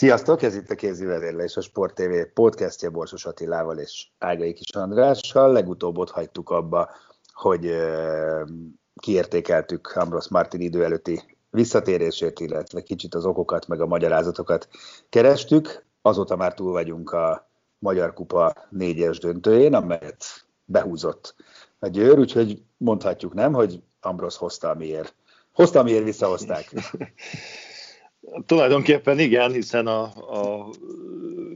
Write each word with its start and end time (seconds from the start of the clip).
Sziasztok, 0.00 0.42
ez 0.42 0.54
itt 0.54 0.70
a 0.70 0.74
Kézi 0.74 1.04
Vezérlés, 1.04 1.56
a 1.56 1.60
Sport 1.60 1.94
TV 1.94 2.32
podcastja 2.34 2.90
Borsos 2.90 3.26
Attilával 3.26 3.78
és 3.78 4.06
Ágai 4.18 4.52
Kis 4.52 4.70
Andrással. 4.74 5.52
Legutóbb 5.52 5.98
ott 5.98 6.10
hagytuk 6.10 6.50
abba, 6.50 6.90
hogy 7.32 7.76
kiértékeltük 9.00 9.92
Ambros 9.94 10.28
Martin 10.28 10.60
idő 10.60 10.84
előtti 10.84 11.36
visszatérését, 11.50 12.40
illetve 12.40 12.82
kicsit 12.82 13.14
az 13.14 13.24
okokat, 13.24 13.66
meg 13.66 13.80
a 13.80 13.86
magyarázatokat 13.86 14.68
kerestük. 15.08 15.84
Azóta 16.02 16.36
már 16.36 16.54
túl 16.54 16.72
vagyunk 16.72 17.12
a 17.12 17.50
Magyar 17.78 18.14
Kupa 18.14 18.54
négyes 18.70 19.18
döntőjén, 19.18 19.74
amelyet 19.74 20.24
behúzott 20.64 21.34
a 21.78 21.86
Győr, 21.86 22.18
úgyhogy 22.18 22.62
mondhatjuk 22.76 23.34
nem, 23.34 23.52
hogy 23.52 23.82
Ambros 24.00 24.36
hozta, 24.36 24.70
amiért, 24.70 25.14
hozta, 25.52 25.78
amiért 25.78 26.04
visszahozták. 26.04 26.72
Tulajdonképpen 28.46 29.18
igen, 29.18 29.52
hiszen 29.52 29.86
a, 29.86 30.02
a, 30.02 30.70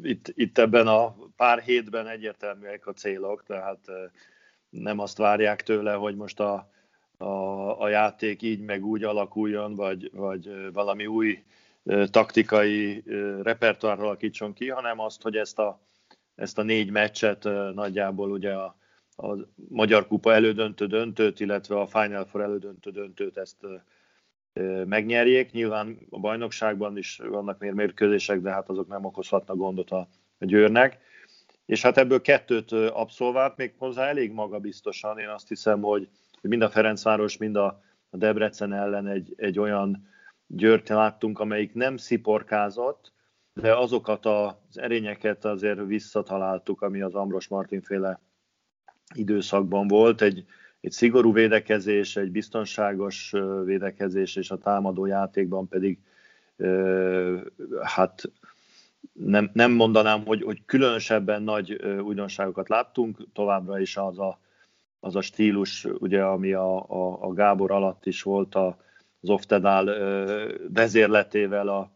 itt, 0.03 0.33
itt 0.34 0.59
ebben 0.59 0.87
a 0.87 1.17
pár 1.37 1.62
hétben 1.62 2.07
egyértelműek 2.07 2.87
a 2.87 2.93
célok, 2.93 3.43
tehát 3.47 3.79
nem 4.69 4.98
azt 4.98 5.19
várják 5.19 5.62
tőle, 5.62 5.92
hogy 5.92 6.17
most 6.17 6.41
a, 6.41 6.70
a, 7.17 7.81
a 7.81 7.89
játék 7.89 8.42
így 8.42 8.61
meg 8.61 8.85
úgy 8.85 9.05
alakuljon, 9.05 9.75
vagy, 9.75 10.11
vagy 10.12 10.73
valami 10.73 11.07
új 11.07 11.42
taktikai 12.11 13.03
repertoár 13.42 14.01
alakítson 14.01 14.53
ki, 14.53 14.69
hanem 14.69 15.01
azt, 15.01 15.23
hogy 15.23 15.37
ezt 15.37 15.59
a, 15.59 15.81
ezt 16.35 16.59
a 16.59 16.62
négy 16.62 16.91
meccset 16.91 17.45
nagyjából 17.75 18.31
ugye 18.31 18.53
a, 18.53 18.77
a 19.17 19.37
Magyar 19.69 20.07
Kupa 20.07 20.33
elődöntő 20.33 20.87
döntőt, 20.87 21.41
illetve 21.41 21.81
a 21.81 21.87
Final 21.87 22.25
Four 22.25 22.42
elődöntő 22.42 22.91
döntőt 22.91 23.37
ezt 23.37 23.57
megnyerjék. 24.84 25.52
Nyilván 25.52 25.98
a 26.10 26.19
bajnokságban 26.19 26.97
is 26.97 27.20
vannak 27.28 27.58
még 27.58 27.72
mérkőzések, 27.72 28.41
de 28.41 28.50
hát 28.50 28.69
azok 28.69 28.88
nem 28.88 29.05
okozhatnak 29.05 29.56
gondot 29.56 29.91
a, 29.91 30.08
Győrnek. 30.38 30.98
És 31.66 31.83
hát 31.83 31.98
ebből 31.98 32.20
kettőt 32.20 32.72
abszolvált, 32.72 33.56
még 33.56 33.74
hozzá 33.78 34.06
elég 34.06 34.33
magabiztosan. 34.33 35.19
Én 35.19 35.28
azt 35.28 35.48
hiszem, 35.48 35.80
hogy, 35.80 36.08
mind 36.41 36.62
a 36.62 36.70
Ferencváros, 36.70 37.36
mind 37.36 37.56
a 37.56 37.80
Debrecen 38.11 38.72
ellen 38.72 39.06
egy, 39.06 39.34
egy 39.36 39.58
olyan 39.58 40.08
Győrt 40.46 40.89
láttunk, 40.89 41.39
amelyik 41.39 41.74
nem 41.74 41.96
sziporkázott, 41.96 43.12
de 43.52 43.77
azokat 43.77 44.27
az 44.27 44.79
erényeket 44.79 45.45
azért 45.45 45.86
visszataláltuk, 45.86 46.83
ami 46.83 47.00
az 47.00 47.14
Ambros 47.14 47.48
Martin 47.48 47.83
féle 47.83 48.20
időszakban 49.14 49.89
volt. 49.89 50.23
Egy, 50.23 50.45
egy 50.84 50.92
szigorú 50.92 51.33
védekezés, 51.33 52.17
egy 52.17 52.30
biztonságos 52.30 53.34
védekezés, 53.64 54.36
és 54.36 54.50
a 54.50 54.58
támadó 54.58 55.06
játékban 55.06 55.68
pedig 55.68 55.98
hát 57.83 58.22
nem, 59.12 59.50
nem 59.52 59.73
mondanám, 59.73 60.24
hogy, 60.24 60.42
hogy 60.42 60.64
különösebben 60.64 61.42
nagy 61.42 61.73
újdonságokat 61.83 62.68
láttunk, 62.68 63.18
továbbra 63.33 63.80
is 63.80 63.96
az 63.96 64.18
a, 64.18 64.39
az 65.00 65.17
a 65.17 65.20
stílus, 65.20 65.84
ugye, 65.84 66.24
ami 66.24 66.52
a, 66.52 66.90
a, 66.90 67.23
a 67.23 67.33
Gábor 67.33 67.70
alatt 67.70 68.06
is 68.06 68.23
volt 68.23 68.55
a, 68.55 68.78
az 69.20 69.28
Oftedál 69.28 69.84
vezérletével 70.73 71.68
a, 71.68 71.90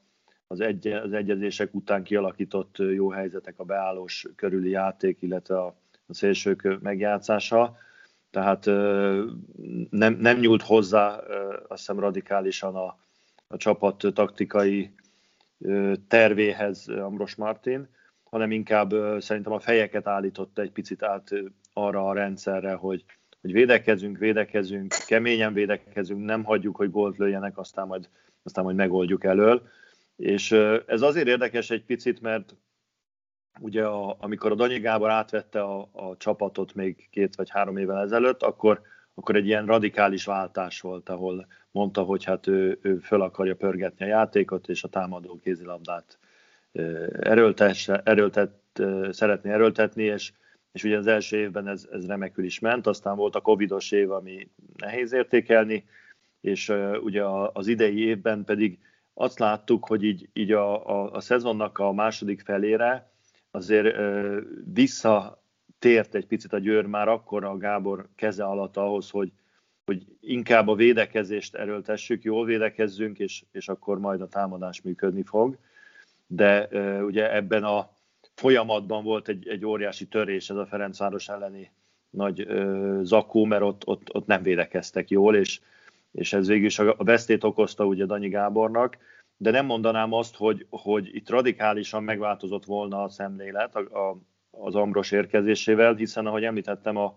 az, 0.46 0.60
egy, 0.60 0.86
az 0.86 1.12
egyezések 1.12 1.74
után 1.74 2.02
kialakított 2.02 2.76
jó 2.78 3.10
helyzetek, 3.10 3.58
a 3.58 3.64
beállós 3.64 4.26
körüli 4.36 4.70
játék, 4.70 5.22
illetve 5.22 5.58
a, 5.58 5.74
a 6.06 6.14
szélsők 6.14 6.80
megjátszása 6.80 7.76
tehát 8.30 8.64
nem, 9.90 10.14
nem 10.14 10.38
nyúlt 10.38 10.62
hozzá 10.62 11.16
azt 11.68 11.78
hiszem 11.78 11.98
radikálisan 11.98 12.74
a, 12.74 12.98
a 13.46 13.56
csapat 13.56 14.04
taktikai 14.14 14.94
tervéhez 16.08 16.88
Ambros 16.88 17.34
Martin, 17.34 17.88
hanem 18.22 18.50
inkább 18.50 18.94
szerintem 19.18 19.52
a 19.52 19.60
fejeket 19.60 20.06
állította 20.06 20.62
egy 20.62 20.72
picit 20.72 21.02
át 21.02 21.30
arra 21.72 22.08
a 22.08 22.12
rendszerre, 22.12 22.72
hogy, 22.72 23.04
hogy 23.40 23.52
védekezünk, 23.52 24.18
védekezünk, 24.18 24.94
keményen 25.06 25.52
védekezünk, 25.52 26.24
nem 26.24 26.44
hagyjuk, 26.44 26.76
hogy 26.76 26.90
gólt 26.90 27.16
lőjenek, 27.16 27.58
aztán 27.58 27.86
majd, 27.86 28.08
aztán 28.42 28.64
majd 28.64 28.76
megoldjuk 28.76 29.24
elől. 29.24 29.62
És 30.16 30.52
ez 30.86 31.02
azért 31.02 31.26
érdekes 31.26 31.70
egy 31.70 31.84
picit, 31.84 32.20
mert 32.20 32.56
ugye 33.60 33.84
a, 33.84 34.16
amikor 34.20 34.52
a 34.52 34.54
Danyi 34.54 34.78
Gábor 34.78 35.10
átvette 35.10 35.62
a, 35.62 35.88
a 35.92 36.16
csapatot 36.16 36.74
még 36.74 37.08
két 37.10 37.36
vagy 37.36 37.50
három 37.50 37.76
évvel 37.76 38.02
ezelőtt, 38.02 38.42
akkor, 38.42 38.80
akkor 39.14 39.36
egy 39.36 39.46
ilyen 39.46 39.66
radikális 39.66 40.24
váltás 40.24 40.80
volt, 40.80 41.08
ahol 41.08 41.46
mondta, 41.70 42.02
hogy 42.02 42.24
hát 42.24 42.46
ő, 42.46 42.78
ő 42.82 42.98
föl 42.98 43.22
akarja 43.22 43.56
pörgetni 43.56 44.04
a 44.04 44.08
játékot, 44.08 44.68
és 44.68 44.84
a 44.84 44.88
támadó 44.88 45.38
kézilabdát 45.42 46.18
erőltet, 47.20 48.52
szeretné 49.10 49.52
erőltetni, 49.52 50.02
és, 50.02 50.32
és 50.72 50.84
ugye 50.84 50.96
az 50.96 51.06
első 51.06 51.36
évben 51.36 51.68
ez, 51.68 51.88
ez 51.92 52.06
remekül 52.06 52.44
is 52.44 52.58
ment, 52.58 52.86
aztán 52.86 53.16
volt 53.16 53.34
a 53.34 53.40
covidos 53.40 53.90
év, 53.90 54.10
ami 54.10 54.48
nehéz 54.76 55.12
értékelni, 55.12 55.84
és 56.40 56.72
ugye 57.02 57.24
az 57.52 57.66
idei 57.66 58.06
évben 58.06 58.44
pedig 58.44 58.78
azt 59.14 59.38
láttuk, 59.38 59.86
hogy 59.86 60.02
így, 60.02 60.28
így 60.32 60.52
a, 60.52 60.86
a, 60.88 61.10
a 61.12 61.20
szezonnak 61.20 61.78
a 61.78 61.92
második 61.92 62.40
felére 62.40 63.10
azért 63.50 63.96
visszatért 64.72 66.14
egy 66.14 66.26
picit 66.26 66.52
a 66.52 66.58
Győr 66.58 66.86
már 66.86 67.08
akkor 67.08 67.44
a 67.44 67.56
Gábor 67.56 68.08
keze 68.14 68.44
alatt 68.44 68.76
ahhoz, 68.76 69.10
hogy, 69.10 69.32
hogy 69.84 70.06
inkább 70.20 70.68
a 70.68 70.74
védekezést 70.74 71.54
erőltessük, 71.54 72.22
jól 72.22 72.44
védekezzünk, 72.44 73.18
és, 73.18 73.44
és 73.52 73.68
akkor 73.68 73.98
majd 73.98 74.20
a 74.20 74.28
támadás 74.28 74.82
működni 74.82 75.22
fog. 75.22 75.58
De 76.26 76.68
ugye 77.02 77.34
ebben 77.34 77.64
a 77.64 77.90
folyamatban 78.34 79.04
volt 79.04 79.28
egy, 79.28 79.48
egy 79.48 79.64
óriási 79.64 80.06
törés 80.06 80.50
ez 80.50 80.56
a 80.56 80.66
Ferencváros 80.66 81.28
elleni 81.28 81.70
nagy 82.10 82.40
ö, 82.40 83.00
zakó, 83.02 83.44
mert 83.44 83.62
ott, 83.62 83.86
ott, 83.86 84.14
ott 84.14 84.26
nem 84.26 84.42
védekeztek 84.42 85.10
jól, 85.10 85.36
és, 85.36 85.60
és 86.12 86.32
ez 86.32 86.46
végül 86.46 86.66
is 86.66 86.78
a 86.78 86.96
vesztét 86.98 87.44
okozta 87.44 87.84
ugye 87.84 88.04
Danyi 88.04 88.28
Gábornak, 88.28 88.98
de 89.40 89.50
nem 89.50 89.66
mondanám 89.66 90.12
azt, 90.12 90.36
hogy, 90.36 90.66
hogy 90.70 91.14
itt 91.14 91.30
radikálisan 91.30 92.02
megváltozott 92.02 92.64
volna 92.64 93.02
a 93.02 93.08
szemlélet 93.08 93.74
a, 93.74 93.80
a, 93.80 94.18
az 94.50 94.74
Ambros 94.74 95.10
érkezésével, 95.10 95.94
hiszen 95.94 96.26
ahogy 96.26 96.44
említettem, 96.44 96.96
a, 96.96 97.16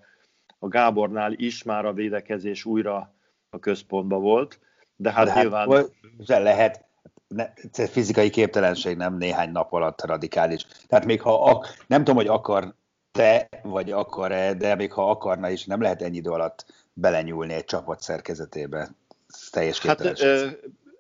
a 0.60 0.68
Gábornál 0.68 1.34
is 1.34 1.64
már 1.64 1.86
a 1.86 1.94
védekezés 1.94 2.66
újra 2.66 3.14
a 3.50 3.60
központban 3.60 4.22
volt, 4.22 4.60
de 4.96 5.12
hát, 5.12 5.26
de 5.26 5.32
hát 5.32 5.42
nyilván... 5.42 5.86
lehet, 6.28 6.86
ne, 7.28 7.54
fizikai 7.88 8.30
képtelenség 8.30 8.98
nem 8.98 9.18
néhány 9.18 9.52
nap 9.52 9.74
alatt 9.74 10.06
radikális. 10.06 10.66
Tehát 10.88 11.06
még 11.06 11.22
ha 11.22 11.44
ak, 11.44 11.68
nem 11.88 12.00
tudom, 12.00 12.16
hogy 12.16 12.28
akar 12.28 12.76
te, 13.12 13.50
vagy 13.64 13.92
akar-e, 13.92 14.54
de 14.54 14.76
még 14.76 14.92
ha 14.92 15.10
akarna 15.10 15.50
is, 15.50 15.66
nem 15.66 15.82
lehet 15.82 16.02
ennyi 16.02 16.18
idő 16.18 16.30
alatt 16.30 16.66
belenyúlni 16.94 17.54
egy 17.54 17.66
csapat 17.66 18.02
szerkezetébe. 18.02 18.90
teljes 19.52 19.80
Hát 19.80 20.02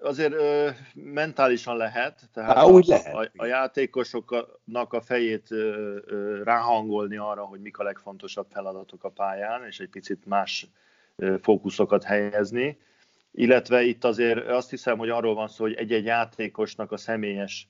azért 0.01 0.33
ö, 0.33 0.69
mentálisan 0.93 1.77
lehet, 1.77 2.29
tehát 2.33 2.55
Há, 2.55 2.63
úgy 2.63 2.91
a, 2.91 2.95
lehet. 2.95 3.13
A, 3.13 3.29
a 3.35 3.45
játékosoknak 3.45 4.93
a 4.93 5.01
fejét 5.01 5.51
ö, 5.51 5.97
ö, 6.05 6.43
ráhangolni 6.43 7.17
arra, 7.17 7.43
hogy 7.43 7.61
mik 7.61 7.77
a 7.77 7.83
legfontosabb 7.83 8.47
feladatok 8.49 9.03
a 9.03 9.09
pályán, 9.09 9.65
és 9.65 9.79
egy 9.79 9.89
picit 9.89 10.25
más 10.25 10.67
ö, 11.15 11.35
fókuszokat 11.41 12.03
helyezni. 12.03 12.79
Illetve 13.31 13.83
itt 13.83 14.03
azért 14.03 14.47
azt 14.47 14.69
hiszem, 14.69 14.97
hogy 14.97 15.09
arról 15.09 15.33
van 15.33 15.47
szó, 15.47 15.63
hogy 15.63 15.73
egy-egy 15.73 16.05
játékosnak 16.05 16.91
a 16.91 16.97
személyes 16.97 17.69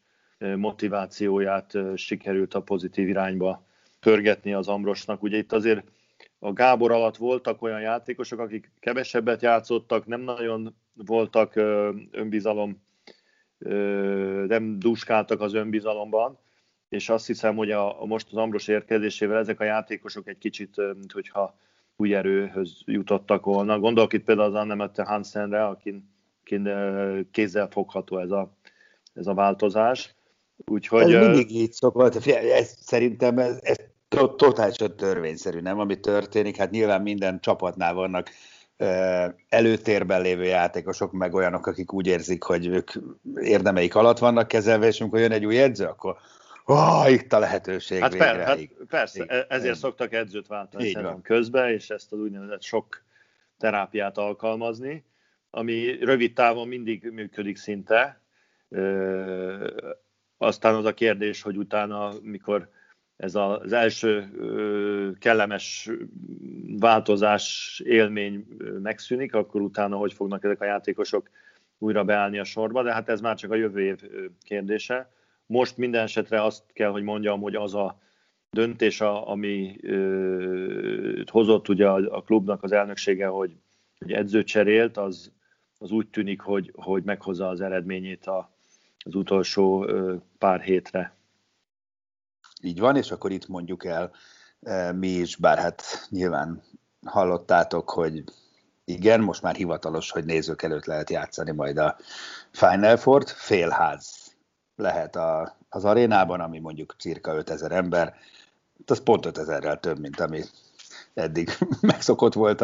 motivációját 0.55 1.77
sikerült 1.95 2.53
a 2.53 2.61
pozitív 2.61 3.07
irányba 3.07 3.65
pörgetni 3.99 4.53
az 4.53 4.67
Ambrosnak. 4.67 5.23
Ugye 5.23 5.37
itt 5.37 5.51
azért 5.53 5.83
a 6.39 6.53
Gábor 6.53 6.91
alatt 6.91 7.17
voltak 7.17 7.61
olyan 7.61 7.81
játékosok, 7.81 8.39
akik 8.39 8.71
kevesebbet 8.79 9.41
játszottak, 9.41 10.05
nem 10.05 10.21
nagyon 10.21 10.75
voltak 10.93 11.55
önbizalom, 12.11 12.83
nem 14.47 14.79
duskáltak 14.79 15.41
az 15.41 15.53
önbizalomban, 15.53 16.39
és 16.89 17.09
azt 17.09 17.27
hiszem, 17.27 17.55
hogy 17.55 17.71
a, 17.71 18.01
a 18.01 18.05
most 18.05 18.27
az 18.31 18.37
Ambros 18.37 18.67
érkezésével 18.67 19.37
ezek 19.37 19.59
a 19.59 19.63
játékosok 19.63 20.27
egy 20.27 20.37
kicsit, 20.37 20.75
hogyha 21.13 21.55
új 21.95 22.15
erőhöz 22.15 22.81
jutottak 22.85 23.45
volna. 23.45 23.79
Gondolok 23.79 24.13
itt 24.13 24.23
például 24.23 24.47
az 24.47 24.61
Annemette 24.61 25.03
Hansenre, 25.03 25.65
akin, 25.65 26.09
akin 26.41 26.69
kézzel 27.31 27.67
fogható 27.67 28.17
ez 28.17 28.31
a, 28.31 28.57
ez 29.13 29.27
a 29.27 29.33
változás. 29.33 30.15
Úgyhogy, 30.65 31.13
ez 31.13 31.27
mindig 31.27 31.51
így 31.51 31.71
szokott. 31.71 32.15
Ez, 32.25 32.77
szerintem 32.79 33.37
ez, 33.37 33.59
ez 33.61 33.77
totálisan 34.35 34.95
törvényszerű, 34.95 35.59
nem? 35.59 35.79
Ami 35.79 35.99
történik, 35.99 36.55
hát 36.55 36.71
nyilván 36.71 37.01
minden 37.01 37.39
csapatnál 37.39 37.93
vannak 37.93 38.29
előtérben 39.49 40.21
lévő 40.21 40.43
játékosok, 40.43 41.11
meg 41.11 41.33
olyanok, 41.33 41.67
akik 41.67 41.93
úgy 41.93 42.07
érzik, 42.07 42.43
hogy 42.43 42.67
ők 42.67 42.91
érdemeik 43.35 43.95
alatt 43.95 44.17
vannak 44.17 44.47
kezelve, 44.47 44.87
és 44.87 45.01
amikor 45.01 45.19
jön 45.19 45.31
egy 45.31 45.45
új 45.45 45.61
edző, 45.61 45.85
akkor 45.85 46.17
oh, 46.65 47.11
itt 47.11 47.33
a 47.33 47.39
lehetőség 47.39 47.99
hát 47.99 48.11
végre. 48.11 48.27
Per, 48.27 48.45
hát 48.47 48.59
persze, 48.87 49.23
Igen. 49.23 49.45
ezért 49.49 49.77
szoktak 49.77 50.13
edzőt 50.13 50.47
váltani 50.47 50.97
közben, 51.23 51.69
és 51.69 51.89
ezt 51.89 52.11
az 52.11 52.19
úgynevezett 52.19 52.61
sok 52.61 53.03
terápiát 53.57 54.17
alkalmazni, 54.17 55.05
ami 55.49 55.97
rövid 55.99 56.33
távon 56.33 56.67
mindig 56.67 57.11
működik 57.11 57.57
szinte. 57.57 58.21
Aztán 60.37 60.75
az 60.75 60.85
a 60.85 60.93
kérdés, 60.93 61.41
hogy 61.41 61.57
utána, 61.57 62.13
mikor 62.21 62.69
ez 63.21 63.35
az 63.35 63.73
első 63.73 64.29
kellemes 65.19 65.89
változás 66.79 67.81
élmény 67.85 68.47
megszűnik, 68.81 69.33
akkor 69.33 69.61
utána 69.61 69.95
hogy 69.95 70.13
fognak 70.13 70.43
ezek 70.43 70.61
a 70.61 70.65
játékosok 70.65 71.29
újra 71.77 72.03
beállni 72.03 72.39
a 72.39 72.43
sorba, 72.43 72.83
de 72.83 72.93
hát 72.93 73.09
ez 73.09 73.21
már 73.21 73.35
csak 73.35 73.51
a 73.51 73.55
jövő 73.55 73.81
év 73.81 73.99
kérdése. 74.43 75.11
Most 75.45 75.77
minden 75.77 76.03
esetre 76.03 76.43
azt 76.43 76.63
kell, 76.73 76.89
hogy 76.89 77.03
mondjam, 77.03 77.41
hogy 77.41 77.55
az 77.55 77.75
a 77.75 77.99
döntés, 78.49 79.01
ami 79.01 79.79
hozott 81.31 81.69
ugye 81.69 81.87
a, 81.87 82.21
klubnak 82.21 82.63
az 82.63 82.71
elnöksége, 82.71 83.27
hogy, 83.27 83.55
hogy 83.99 84.11
edzőt 84.11 84.47
cserélt, 84.47 84.97
az, 84.97 85.31
az 85.77 85.91
úgy 85.91 86.07
tűnik, 86.07 86.41
hogy, 86.41 86.71
hogy 86.75 87.03
meghozza 87.03 87.47
az 87.47 87.61
eredményét 87.61 88.25
a, 88.25 88.55
az 88.97 89.15
utolsó 89.15 89.87
pár 90.37 90.61
hétre. 90.61 91.19
Így 92.61 92.79
van, 92.79 92.95
és 92.95 93.11
akkor 93.11 93.31
itt 93.31 93.47
mondjuk 93.47 93.85
el 93.85 94.11
e, 94.61 94.91
mi 94.91 95.07
is, 95.07 95.35
bár 95.35 95.57
hát 95.57 95.83
nyilván 96.09 96.63
hallottátok, 97.05 97.89
hogy 97.89 98.23
igen, 98.85 99.21
most 99.21 99.41
már 99.41 99.55
hivatalos, 99.55 100.11
hogy 100.11 100.25
nézők 100.25 100.61
előtt 100.61 100.85
lehet 100.85 101.09
játszani 101.09 101.51
majd 101.51 101.77
a 101.77 101.97
Final 102.51 102.97
Four-t, 102.97 103.29
félház 103.29 104.35
lehet 104.75 105.15
a, 105.15 105.57
az 105.69 105.85
arénában, 105.85 106.39
ami 106.39 106.59
mondjuk 106.59 106.95
cirka 106.97 107.35
5000 107.35 107.71
ember, 107.71 108.15
az 108.85 109.03
pont 109.03 109.25
5000-rel 109.29 109.79
több, 109.79 109.99
mint 109.99 110.19
ami 110.19 110.43
eddig 111.13 111.49
megszokott 111.81 112.33
volt 112.33 112.61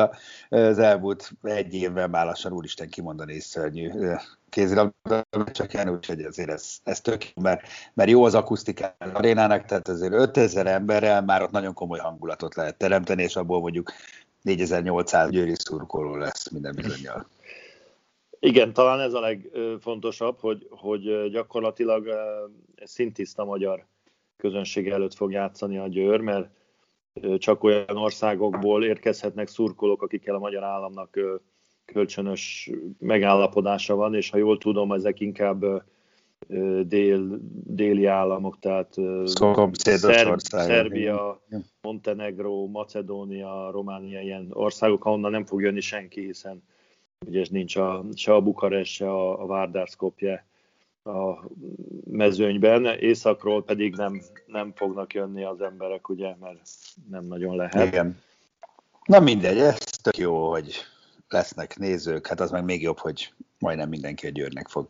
az 0.50 0.80
elmúlt 0.80 1.32
egy 1.42 1.74
évben, 1.74 2.10
már 2.10 2.26
lassan 2.26 2.52
úristen 2.52 2.90
kimondani 2.90 3.34
is 3.34 3.44
szörnyű 3.44 3.90
kézilabda 4.50 5.26
meccseken, 5.38 5.90
úgyhogy 5.90 6.22
azért 6.22 6.50
ez, 6.50 6.78
ez 6.84 7.02
tök 7.02 7.26
mert, 7.36 7.62
mert 7.94 8.10
jó 8.10 8.24
az 8.24 8.36
akusztika 8.36 8.96
az 8.98 9.10
arénának, 9.14 9.66
tehát 9.66 9.88
azért 9.88 10.14
5000 10.14 10.68
emberrel 10.68 11.22
már 11.22 11.42
ott 11.42 11.52
nagyon 11.52 11.74
komoly 11.74 12.00
hangulatot 12.00 12.56
lehet 12.56 12.78
teremteni, 12.78 13.24
és 13.24 13.36
abból 13.36 13.60
mondjuk 13.60 13.92
4800 14.42 15.30
győri 15.30 15.54
szurkoló 15.56 16.16
lesz 16.16 16.50
minden 16.50 16.76
bizonyal. 16.76 17.28
Igen, 18.40 18.74
talán 18.74 19.00
ez 19.00 19.14
a 19.14 19.20
legfontosabb, 19.20 20.40
hogy, 20.40 20.68
hogy 20.70 21.30
gyakorlatilag 21.32 22.10
szintiszta 22.84 23.46
magyar 23.46 23.86
közönség 24.38 24.88
előtt 24.88 25.14
fog 25.14 25.32
játszani 25.32 25.78
a 25.78 25.88
Győr, 25.88 26.20
mert 26.20 26.50
csak 27.38 27.64
olyan 27.64 27.98
országokból 27.98 28.84
érkezhetnek 28.84 29.48
szurkolók, 29.48 30.02
akikkel 30.02 30.36
a 30.36 30.40
magyar 30.40 30.64
államnak 30.64 31.20
kölcsönös 31.86 32.72
megállapodása 33.00 33.96
van, 33.96 34.16
és 34.16 34.30
ha 34.30 34.38
jól 34.38 34.58
tudom, 34.58 34.92
ezek 34.92 35.20
inkább 35.20 35.66
dél, 36.82 37.40
déli 37.64 38.06
államok, 38.06 38.60
tehát 38.60 38.96
Szer- 40.42 40.42
Szerbia, 40.42 41.42
Montenegro, 41.82 42.68
Macedónia, 42.68 43.70
Románia, 43.72 44.22
ilyen 44.22 44.48
országok, 44.54 45.06
ahonnan 45.06 45.32
nem 45.32 45.46
fog 45.46 45.62
jönni 45.62 45.82
senki, 45.82 46.22
hiszen 46.22 46.64
ugye 47.26 47.46
nincs 47.50 47.76
a, 47.76 48.04
se 48.16 48.34
a 48.34 48.42
Bukarest, 48.42 48.94
se 48.94 49.10
a, 49.10 49.42
a 49.42 49.46
Várdár 49.46 49.90
a 51.08 51.50
mezőnyben, 52.12 52.86
északról 52.86 53.64
pedig 53.64 53.96
nem, 53.96 54.22
nem 54.46 54.74
fognak 54.76 55.14
jönni 55.14 55.44
az 55.44 55.62
emberek, 55.62 56.10
ugye, 56.10 56.36
mert 56.40 56.70
nem 57.10 57.26
nagyon 57.26 57.56
lehet. 57.56 57.88
Igen. 57.88 58.22
Na 59.06 59.20
mindegy, 59.20 59.58
ez 59.58 59.78
tök 60.02 60.18
jó, 60.18 60.50
hogy 60.50 60.76
lesznek 61.30 61.78
nézők, 61.78 62.28
hát 62.28 62.40
az 62.40 62.52
meg 62.52 62.64
még 62.64 62.82
jobb, 62.82 62.98
hogy 62.98 63.34
majdnem 63.60 63.90
mindenki 63.90 64.28
a 64.28 64.30
Győrnek 64.30 64.68
fog 64.68 64.90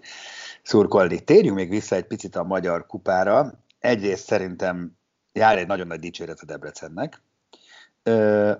szurkolni. 0.63 1.23
Térjünk 1.23 1.55
még 1.55 1.69
vissza 1.69 1.95
egy 1.95 2.07
picit 2.07 2.35
a 2.35 2.43
magyar 2.43 2.85
kupára. 2.85 3.53
Egyrészt 3.79 4.25
szerintem 4.25 4.97
jár 5.33 5.57
egy 5.57 5.67
nagyon 5.67 5.87
nagy 5.87 5.99
dicséret 5.99 6.39
a 6.41 6.45
Debrecennek. 6.45 7.21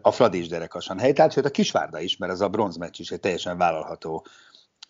A 0.02 0.12
Fradi 0.12 0.38
is 0.40 0.48
derekasan 0.48 1.00
helytált, 1.00 1.32
sőt 1.32 1.46
a 1.46 1.50
Kisvárda 1.50 2.00
is, 2.00 2.18
mert 2.18 2.32
ez 2.32 2.42
a 2.42 2.50
bronzmeccs 2.50 3.00
is 3.00 3.12
egy 3.12 3.20
teljesen 3.20 3.58
vállalható 3.58 4.26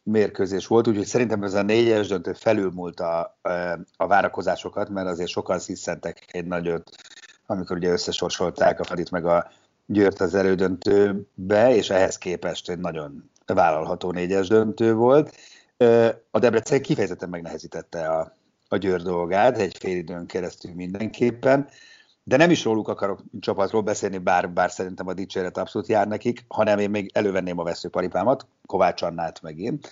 mérkőzés 0.07 0.67
volt, 0.67 0.87
úgyhogy 0.87 1.05
szerintem 1.05 1.43
ez 1.43 1.53
a 1.53 1.61
négyes 1.61 2.07
döntő 2.07 2.33
felülmúlt 2.33 2.99
a, 2.99 3.39
a 3.97 4.07
várakozásokat, 4.07 4.89
mert 4.89 5.07
azért 5.07 5.29
sokan 5.29 5.59
sziszentek 5.59 6.25
egy 6.31 6.45
nagyot, 6.45 6.89
amikor 7.45 7.77
ugye 7.77 7.91
összesorsolták 7.91 8.79
a 8.79 8.83
Fadit 8.83 9.11
meg 9.11 9.25
a 9.25 9.51
Győrt 9.85 10.19
az 10.19 10.35
elődöntőbe, 10.35 11.75
és 11.75 11.89
ehhez 11.89 12.17
képest 12.17 12.69
egy 12.69 12.79
nagyon 12.79 13.29
vállalható 13.45 14.11
négyes 14.11 14.47
döntő 14.47 14.93
volt. 14.93 15.35
A 16.31 16.39
Debrecen 16.39 16.81
kifejezetten 16.81 17.29
megnehezítette 17.29 18.07
a, 18.07 18.35
a 18.67 18.77
Győr 18.77 19.01
dolgát, 19.01 19.57
egy 19.57 19.77
fél 19.79 19.97
időn 19.97 20.25
keresztül 20.25 20.71
mindenképpen, 20.73 21.67
de 22.27 22.37
nem 22.37 22.49
is 22.49 22.63
róluk 22.63 22.87
akarok 22.87 23.23
csapatról 23.39 23.81
beszélni, 23.81 24.17
bár, 24.17 24.49
bár 24.49 24.71
szerintem 24.71 25.07
a 25.07 25.13
dicséret 25.13 25.57
abszolút 25.57 25.87
jár 25.87 26.07
nekik, 26.07 26.45
hanem 26.47 26.79
én 26.79 26.89
még 26.89 27.11
elővenném 27.13 27.59
a 27.59 27.63
veszőparipámat, 27.63 28.47
Kovács 28.65 29.01
Annát 29.01 29.41
megint, 29.41 29.91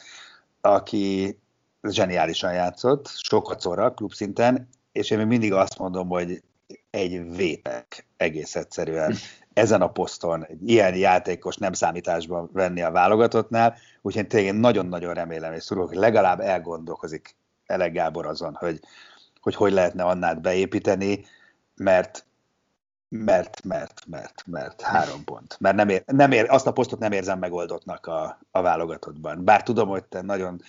aki 0.61 1.37
zseniálisan 1.81 2.53
játszott, 2.53 3.07
sokat 3.07 3.59
szorra 3.59 3.93
klubszinten, 3.93 4.69
és 4.91 5.09
én 5.09 5.17
még 5.17 5.27
mindig 5.27 5.53
azt 5.53 5.77
mondom, 5.77 6.07
hogy 6.07 6.41
egy 6.89 7.35
vétek 7.35 8.07
egész 8.17 8.55
egyszerűen. 8.55 9.15
Ezen 9.53 9.81
a 9.81 9.91
poszton 9.91 10.45
egy 10.45 10.69
ilyen 10.69 10.95
játékos 10.95 11.57
nem 11.57 11.73
számításban 11.73 12.49
venni 12.53 12.81
a 12.81 12.91
válogatottnál, 12.91 13.75
úgyhogy 14.01 14.27
tényleg 14.27 14.59
nagyon-nagyon 14.59 15.13
remélem, 15.13 15.53
és 15.53 15.63
szurok, 15.63 15.93
legalább 15.93 16.39
elgondolkozik 16.39 17.35
Elek 17.65 17.91
Gábor 17.91 18.25
azon, 18.25 18.55
hogy, 18.55 18.79
hogy 19.41 19.55
hogy 19.55 19.71
lehetne 19.71 20.03
Annát 20.03 20.41
beépíteni, 20.41 21.25
mert 21.75 22.25
mert, 23.09 23.63
mert, 23.63 24.01
mert, 24.07 24.43
mert 24.45 24.81
három 24.81 25.23
pont. 25.23 25.57
Mert 25.59 25.75
nem 25.75 25.89
ér, 25.89 26.03
nem 26.05 26.31
ér, 26.31 26.45
azt 26.49 26.67
a 26.67 26.73
posztot 26.73 26.99
nem 26.99 27.11
érzem 27.11 27.39
megoldottnak 27.39 28.05
a, 28.05 28.39
a 28.51 28.61
válogatottban. 28.61 29.43
Bár 29.43 29.63
tudom, 29.63 29.89
hogy 29.89 30.03
te 30.03 30.21
nagyon 30.21 30.61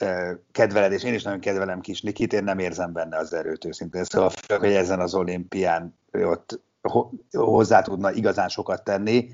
uh, 0.00 0.30
kedveled, 0.52 0.92
és 0.92 1.02
én 1.02 1.14
is 1.14 1.22
nagyon 1.22 1.40
kedvelem 1.40 1.80
kis 1.80 2.00
Nikit, 2.00 2.32
én 2.32 2.44
nem 2.44 2.58
érzem 2.58 2.92
benne 2.92 3.16
az 3.16 3.32
erőt 3.32 3.64
őszintén. 3.64 4.04
Szóval 4.04 4.30
főleg, 4.30 4.62
hogy 4.62 4.74
ezen 4.74 5.00
az 5.00 5.14
olimpián 5.14 5.98
ott 6.12 6.60
hozzá 7.32 7.82
tudna 7.82 8.12
igazán 8.12 8.48
sokat 8.48 8.84
tenni, 8.84 9.28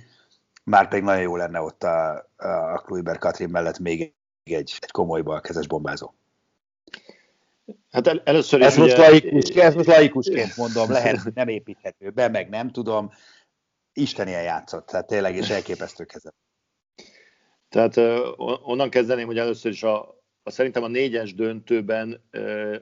már 0.64 0.88
pedig 0.88 1.04
nagyon 1.04 1.22
jó 1.22 1.36
lenne 1.36 1.60
ott 1.60 1.82
a, 1.82 2.28
a 2.36 2.78
Kluiber 2.84 3.18
Katrin 3.18 3.48
mellett 3.48 3.78
még 3.78 4.14
egy, 4.44 4.78
egy 4.80 4.90
komoly 4.90 5.22
balkezes 5.22 5.66
bombázó. 5.66 6.14
Hát 7.90 8.06
el, 8.06 8.22
először 8.24 8.60
is 8.60 8.66
ez, 8.66 8.78
ugye... 8.78 8.82
most 8.82 8.96
laikus, 8.96 9.48
ez 9.48 9.74
most 9.74 9.88
laikusként 9.88 10.56
mondom, 10.56 10.90
lehet, 10.90 11.18
hogy 11.22 11.32
nem 11.34 11.48
építhető 11.48 12.10
be, 12.10 12.28
meg 12.28 12.48
nem 12.48 12.70
tudom. 12.70 13.10
Isten 13.92 14.28
ilyen 14.28 14.42
játszott, 14.42 14.86
tehát 14.86 15.06
tényleg 15.06 15.36
is 15.36 15.50
elképesztő 15.50 16.04
kezet. 16.04 16.34
Tehát 17.68 17.96
onnan 18.62 18.90
kezdeném, 18.90 19.26
hogy 19.26 19.38
először 19.38 19.72
is 19.72 19.82
a, 19.82 20.22
a 20.42 20.50
szerintem 20.50 20.82
a 20.82 20.88
négyes 20.88 21.34
döntőben 21.34 22.28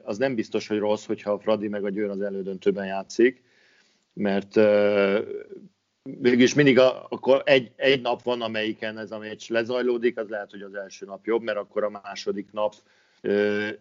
az 0.03 0.17
nem 0.17 0.35
biztos, 0.35 0.67
hogy 0.67 0.77
rossz, 0.77 1.05
hogyha 1.05 1.31
a 1.31 1.39
Fradi 1.39 1.67
meg 1.67 1.85
a 1.85 1.89
Győr 1.89 2.09
az 2.09 2.21
elődöntőben 2.21 2.85
játszik, 2.85 3.43
mert 4.13 4.55
mégis 6.03 6.53
mindig 6.53 6.79
a, 6.79 7.05
akkor 7.09 7.41
egy, 7.45 7.71
egy 7.75 8.01
nap 8.01 8.23
van, 8.23 8.41
amelyiken 8.41 8.97
ez 8.97 9.11
a 9.11 9.17
meccs 9.17 9.49
lezajlódik, 9.49 10.17
az 10.17 10.29
lehet, 10.29 10.51
hogy 10.51 10.61
az 10.61 10.73
első 10.73 11.05
nap 11.05 11.25
jobb, 11.25 11.41
mert 11.41 11.57
akkor 11.57 11.83
a 11.83 12.01
második 12.03 12.51
nap 12.51 12.73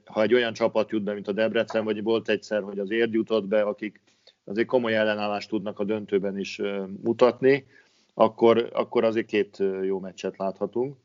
ha 0.04 0.22
egy 0.22 0.34
olyan 0.34 0.52
csapat 0.52 0.90
jut 0.90 1.02
be, 1.02 1.12
mint 1.12 1.28
a 1.28 1.32
Debrecen, 1.32 1.84
vagy 1.84 2.02
volt 2.02 2.28
egyszer, 2.28 2.62
hogy 2.62 2.78
az 2.78 2.90
Érd 2.90 3.12
jutott 3.12 3.44
be, 3.46 3.62
akik 3.62 4.00
azért 4.44 4.66
komoly 4.66 4.96
ellenállást 4.96 5.48
tudnak 5.48 5.78
a 5.78 5.84
döntőben 5.84 6.38
is 6.38 6.60
mutatni, 7.02 7.66
akkor, 8.14 8.70
akkor 8.72 9.04
azért 9.04 9.26
két 9.26 9.62
jó 9.82 9.98
meccset 9.98 10.36
láthatunk. 10.36 10.96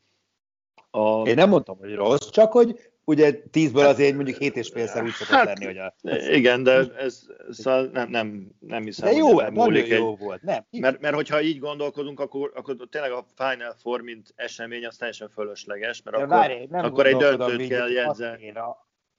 A... 0.92 1.28
Én 1.28 1.36
nem 1.36 1.50
mondtam, 1.50 1.78
hogy 1.78 1.96
rossz, 1.96 2.30
csak 2.30 2.52
hogy 2.52 2.92
ugye 3.10 3.34
tízből 3.52 3.86
azért 3.86 4.16
mondjuk 4.16 4.38
hét 4.38 4.56
és 4.56 4.70
félszer 4.70 5.04
úgy 5.04 5.12
szokott 5.12 5.36
hát, 5.36 5.46
lenni, 5.46 5.66
hogy 5.66 5.78
a... 5.78 5.94
Igen, 6.32 6.64
de 6.64 6.86
ez, 6.98 7.26
szóval 7.50 7.90
nem, 7.94 8.10
nem, 8.10 8.52
nem 8.60 8.84
hiszem, 8.84 9.10
de 9.10 9.16
jó, 9.16 9.40
hogy 9.40 9.52
múlik 9.52 9.88
jó 9.88 10.12
egy... 10.12 10.20
volt. 10.20 10.42
Nem. 10.42 10.66
Mert, 10.72 11.02
mert 11.02 11.16
hogyha 11.16 11.42
így 11.42 11.60
gondolkodunk, 11.60 12.20
akkor, 12.20 12.52
akkor 12.56 12.76
tényleg 12.90 13.12
a 13.12 13.26
Final 13.36 13.76
Four, 13.82 14.02
mint 14.02 14.34
esemény, 14.36 14.86
az 14.86 14.96
teljesen 14.96 15.30
fölösleges, 15.30 16.02
mert 16.04 16.18
de 16.18 16.24
akkor, 16.24 16.38
várj, 16.38 16.66
nem 16.70 16.86
akkor 16.86 17.06
egy 17.08 17.16
döntőt 17.16 17.68
kell 17.68 17.90
jegyzni. 17.90 18.54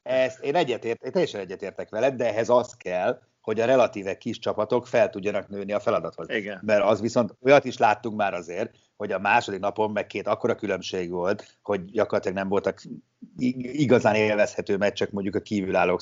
Ezt 0.03 0.43
én 0.43 0.55
egyetért, 0.55 1.05
én 1.05 1.13
teljesen 1.13 1.41
egyetértek 1.41 1.89
veled, 1.89 2.15
de 2.15 2.27
ehhez 2.27 2.49
az 2.49 2.75
kell, 2.77 3.21
hogy 3.41 3.61
a 3.61 3.65
relatíve 3.65 4.19
kis 4.19 4.39
csapatok 4.39 4.87
fel 4.87 5.11
tudjanak 5.11 5.49
nőni 5.49 5.73
a 5.73 5.81
feladathoz. 5.81 6.29
Igen. 6.29 6.61
Mert 6.63 6.83
az 6.83 7.01
viszont 7.01 7.35
olyat 7.43 7.65
is 7.65 7.77
láttunk 7.77 8.17
már 8.17 8.35
azért, 8.35 8.75
hogy 8.97 9.13
a 9.13 9.19
második 9.19 9.61
napon 9.61 9.91
meg 9.91 10.07
két 10.07 10.27
akkora 10.27 10.55
különbség 10.55 11.11
volt, 11.11 11.59
hogy 11.63 11.85
gyakorlatilag 11.85 12.37
nem 12.37 12.49
voltak 12.49 12.83
igazán 13.37 14.15
élvezhető 14.15 14.77
meccsek 14.77 15.11
mondjuk 15.11 15.35
a 15.35 15.41
kívülállók 15.41 16.01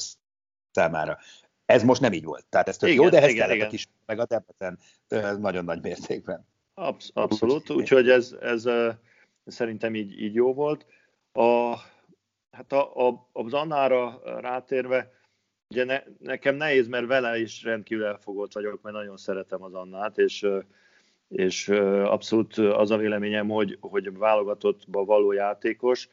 számára. 0.71 1.18
Ez 1.66 1.83
most 1.83 2.00
nem 2.00 2.12
így 2.12 2.25
volt. 2.25 2.45
Tehát 2.49 2.68
ez 2.68 2.76
tök 2.76 2.90
igen, 2.90 3.04
jó, 3.04 3.11
de 3.11 3.16
ehhez 3.16 3.30
igen, 3.30 3.40
kellett 3.40 3.57
igen. 3.57 3.66
a 3.66 3.71
kis, 3.71 3.88
meg 4.07 4.18
a 4.18 4.26
Debrecen 4.26 4.78
nagyon 5.40 5.64
nagy 5.64 5.83
mértékben. 5.83 6.47
Absz- 6.75 7.11
abszolút, 7.14 7.71
úgyhogy 7.71 8.09
ez, 8.09 8.37
ez, 8.40 8.66
ez 8.66 9.54
szerintem 9.54 9.95
így, 9.95 10.21
így 10.23 10.35
jó 10.35 10.54
volt. 10.54 10.87
A, 11.33 11.76
hát 12.50 12.73
a, 12.73 13.09
a, 13.09 13.28
az 13.33 13.52
Annára 13.52 14.21
rátérve, 14.40 15.18
ugye 15.71 15.85
ne, 15.85 16.03
nekem 16.19 16.57
nehéz, 16.57 16.89
mert 16.89 17.07
vele 17.07 17.39
is 17.39 17.63
rendkívül 17.63 18.05
elfogott 18.05 18.53
vagyok, 18.53 18.83
mert 18.83 18.97
nagyon 18.97 19.17
szeretem 19.17 19.63
az 19.63 19.75
Annát, 19.75 20.19
és 20.19 20.47
és 21.29 21.69
abszolút 22.05 22.57
az 22.57 22.91
a 22.91 22.97
véleményem, 22.97 23.49
hogy, 23.49 23.77
hogy 23.81 24.17
válogatottba 24.17 25.05
való 25.05 25.33
játékos, 25.33 26.09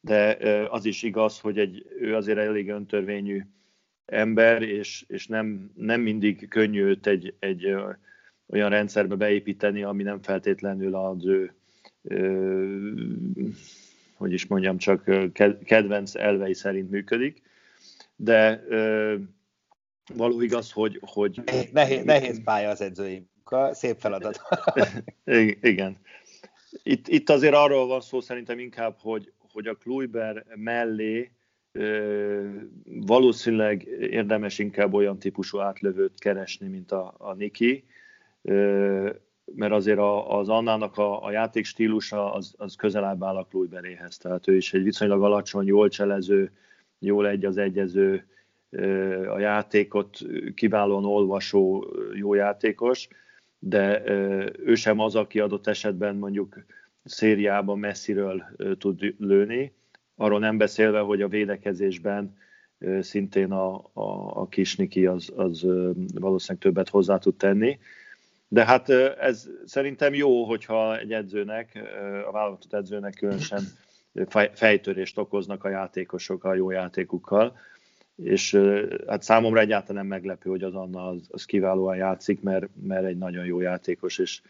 de 0.00 0.38
az 0.70 0.84
is 0.84 1.02
igaz, 1.02 1.40
hogy 1.40 1.58
egy, 1.58 1.86
ő 1.98 2.16
azért 2.16 2.38
elég 2.38 2.68
öntörvényű 2.68 3.42
ember, 4.04 4.62
és, 4.62 5.04
és 5.08 5.26
nem, 5.26 5.70
nem 5.74 6.00
mindig 6.00 6.48
könnyű 6.48 6.82
őt 6.82 7.06
egy, 7.06 7.34
egy 7.38 7.74
olyan 8.46 8.70
rendszerbe 8.70 9.14
beépíteni, 9.14 9.82
ami 9.82 10.02
nem 10.02 10.22
feltétlenül 10.22 10.94
az 10.94 11.26
ő, 11.26 11.52
hogy 14.14 14.32
is 14.32 14.46
mondjam, 14.46 14.78
csak 14.78 15.04
kedvenc 15.64 16.14
elvei 16.14 16.54
szerint 16.54 16.90
működik. 16.90 17.42
De 18.22 18.64
való 20.14 20.40
igaz, 20.40 20.72
hogy... 20.72 21.00
hogy 21.06 21.40
nehéz, 21.72 22.04
nehéz 22.04 22.42
pálya 22.44 22.70
az 22.70 22.80
edzői 22.80 23.28
munka, 23.50 23.74
szép 23.74 23.96
feladat. 23.98 24.40
Igen. 25.60 25.96
Itt, 26.82 27.08
itt 27.08 27.30
azért 27.30 27.54
arról 27.54 27.86
van 27.86 28.00
szó 28.00 28.20
szerintem 28.20 28.58
inkább, 28.58 28.96
hogy, 29.00 29.32
hogy 29.52 29.66
a 29.66 29.74
Kluiber 29.74 30.44
mellé 30.54 31.30
ö, 31.72 32.48
valószínűleg 32.84 33.82
érdemes 34.00 34.58
inkább 34.58 34.94
olyan 34.94 35.18
típusú 35.18 35.58
átlövőt 35.58 36.18
keresni, 36.18 36.68
mint 36.68 36.92
a, 36.92 37.14
a 37.18 37.34
Niki, 37.34 37.84
ö, 38.42 39.10
mert 39.54 39.72
azért 39.72 39.98
a, 39.98 40.38
az 40.38 40.48
Annának 40.48 40.98
a, 40.98 41.24
a 41.24 41.30
játék 41.30 41.64
stílusa 41.64 42.32
az, 42.32 42.54
az 42.56 42.74
közelebb 42.74 43.24
áll 43.24 43.36
a 43.36 43.44
Kluiberéhez, 43.44 44.16
tehát 44.16 44.48
ő 44.48 44.56
is 44.56 44.74
egy 44.74 44.82
viszonylag 44.82 45.22
alacsony, 45.22 45.66
jól 45.66 45.88
cselező, 45.88 46.52
jól 47.00 47.28
egy 47.28 47.44
az 47.44 47.56
egyező, 47.56 48.24
a 49.28 49.38
játékot 49.38 50.18
kiválóan 50.54 51.04
olvasó 51.04 51.86
jó 52.14 52.34
játékos, 52.34 53.08
de 53.58 54.02
ő 54.58 54.74
sem 54.74 54.98
az, 54.98 55.14
aki 55.14 55.40
adott 55.40 55.66
esetben 55.66 56.16
mondjuk 56.16 56.64
szériában 57.04 57.78
messziről 57.78 58.44
tud 58.78 59.14
lőni. 59.18 59.72
Arról 60.16 60.38
nem 60.38 60.56
beszélve, 60.56 61.00
hogy 61.00 61.22
a 61.22 61.28
védekezésben 61.28 62.36
szintén 63.00 63.52
a, 63.52 63.74
a, 63.92 64.40
a 64.40 64.48
kisniki 64.48 65.06
az, 65.06 65.32
az 65.36 65.66
valószínűleg 66.14 66.62
többet 66.62 66.88
hozzá 66.88 67.18
tud 67.18 67.36
tenni. 67.36 67.78
De 68.48 68.64
hát 68.64 68.88
ez 69.20 69.48
szerintem 69.64 70.14
jó, 70.14 70.44
hogyha 70.44 70.98
egy 70.98 71.12
edzőnek, 71.12 71.78
a 72.28 72.30
válogatott 72.30 72.74
edzőnek 72.74 73.14
különösen 73.14 73.62
fejtörést 74.52 75.18
okoznak 75.18 75.64
a 75.64 75.68
játékosok 75.68 76.44
a 76.44 76.54
jó 76.54 76.70
játékukkal, 76.70 77.56
és 78.22 78.60
hát 79.06 79.22
számomra 79.22 79.60
egyáltalán 79.60 80.06
nem 80.06 80.18
meglepő, 80.18 80.50
hogy 80.50 80.62
az 80.62 80.74
Anna 80.74 81.08
az, 81.08 81.28
az 81.30 81.44
kiválóan 81.44 81.96
játszik, 81.96 82.42
mert, 82.42 82.68
mert 82.82 83.04
egy 83.04 83.18
nagyon 83.18 83.44
jó 83.44 83.60
játékos, 83.60 84.18
és, 84.18 84.40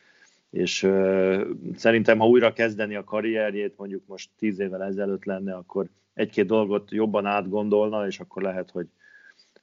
és 0.50 0.82
uh, 0.82 1.42
szerintem, 1.76 2.18
ha 2.18 2.28
újra 2.28 2.52
kezdeni 2.52 2.94
a 2.94 3.04
karrierjét, 3.04 3.74
mondjuk 3.76 4.02
most 4.06 4.30
tíz 4.38 4.58
évvel 4.58 4.82
ezelőtt 4.82 5.24
lenne, 5.24 5.54
akkor 5.54 5.86
egy-két 6.14 6.46
dolgot 6.46 6.90
jobban 6.90 7.26
átgondolna, 7.26 8.06
és 8.06 8.20
akkor 8.20 8.42
lehet, 8.42 8.70
hogy, 8.70 8.86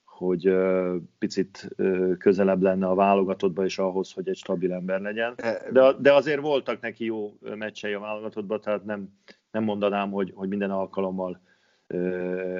hogy 0.06 0.50
uh, 0.50 0.96
picit 1.20 1.70
uh, 1.77 2.18
közelebb 2.18 2.62
lenne 2.62 2.88
a 2.88 2.96
válogatottba, 2.96 3.66
és 3.66 3.77
ahhoz, 3.77 4.12
hogy 4.12 4.30
egy 4.30 4.38
stabil 4.38 4.74
ember 4.74 5.01
legyen. 5.01 5.36
De, 5.72 5.94
de 6.00 6.13
azért 6.13 6.42
voltak 6.42 6.82
neki 6.82 7.06
jó 7.06 7.38
meccsei 7.56 7.94
a 7.94 8.00
válogatottba, 8.00 8.60
tehát 8.60 8.86
nem, 8.86 9.10
nem 9.58 9.66
mondanám, 9.66 10.12
hogy, 10.12 10.32
hogy 10.36 10.48
minden 10.48 10.72
alkalommal 10.72 11.40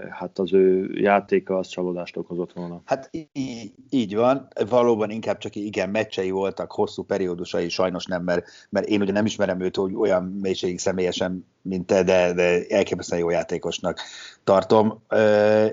hát 0.10 0.40
az 0.40 0.54
ő 0.54 0.92
játéka 0.94 1.58
az 1.58 1.68
csalódást 1.68 2.18
okozott 2.18 2.54
volna. 2.54 2.82
Hát 2.86 3.10
így, 3.32 3.72
így 3.90 4.16
van, 4.16 4.48
valóban 4.70 5.10
inkább 5.10 5.38
csak 5.38 5.56
igen, 5.56 5.90
meccsei 5.90 6.32
voltak, 6.32 6.72
hosszú 6.72 7.04
periódusai, 7.04 7.70
sajnos 7.70 8.06
nem, 8.06 8.24
mert, 8.24 8.46
mert 8.70 8.88
én 8.88 9.02
ugye 9.02 9.12
nem 9.12 9.26
ismerem 9.26 9.60
őt 9.60 9.76
hogy 9.76 9.96
olyan 9.96 10.24
mélységig 10.42 10.80
személyesen, 10.80 11.46
mint 11.62 11.86
te, 11.86 12.04
de, 12.04 12.34
de 12.34 12.62
elképesztően 12.68 13.22
jó 13.22 13.30
játékosnak 13.30 14.00
tartom, 14.44 15.04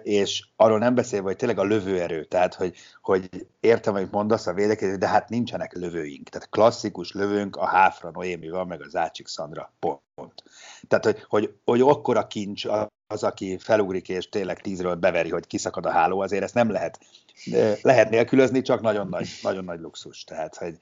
és 0.02 0.46
arról 0.56 0.78
nem 0.78 0.94
beszélve, 0.94 1.26
hogy 1.26 1.36
tényleg 1.36 1.58
a 1.58 1.64
lövőerő, 1.64 2.24
tehát 2.24 2.54
hogy, 2.54 2.76
hogy 3.02 3.46
értem, 3.60 3.94
amit 3.94 4.10
mondasz 4.10 4.46
a 4.46 4.52
védekezés, 4.52 4.98
de 4.98 5.08
hát 5.08 5.28
nincsenek 5.28 5.72
lövőink, 5.72 6.28
tehát 6.28 6.48
klasszikus 6.48 7.12
lövőnk 7.12 7.56
a 7.56 7.66
Háfra 7.66 8.10
Noémi 8.10 8.48
van, 8.48 8.66
meg 8.66 8.82
az 8.82 8.96
Ácsik 8.96 9.26
Szandra, 9.26 9.72
pont. 9.78 10.42
Tehát, 10.88 11.04
hogy, 11.04 11.24
hogy, 11.28 11.54
hogy 11.64 11.80
akkora 11.80 12.26
kincs 12.26 12.66
az, 13.06 13.22
aki 13.22 13.58
felugrik 13.58 14.08
és 14.08 14.28
tényleg 14.28 14.60
tízről 14.60 14.94
beveri, 14.94 15.30
hogy 15.30 15.46
kiszakad 15.46 15.86
a 15.86 15.90
háló, 15.90 16.20
azért 16.20 16.42
ezt 16.42 16.54
nem 16.54 16.70
lehet, 16.70 16.98
lehet 17.82 18.10
nélkülözni, 18.10 18.62
csak 18.62 18.80
nagyon 18.80 19.08
nagy, 19.08 19.28
nagyon 19.42 19.64
nagy 19.64 19.80
luxus. 19.80 20.24
Tehát, 20.24 20.56
hogy 20.56 20.76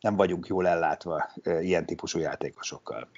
nem 0.00 0.16
vagyunk 0.16 0.46
jól 0.46 0.66
ellátva 0.66 1.30
ilyen 1.60 1.86
típusú 1.86 2.18
játékosokkal. 2.18 3.08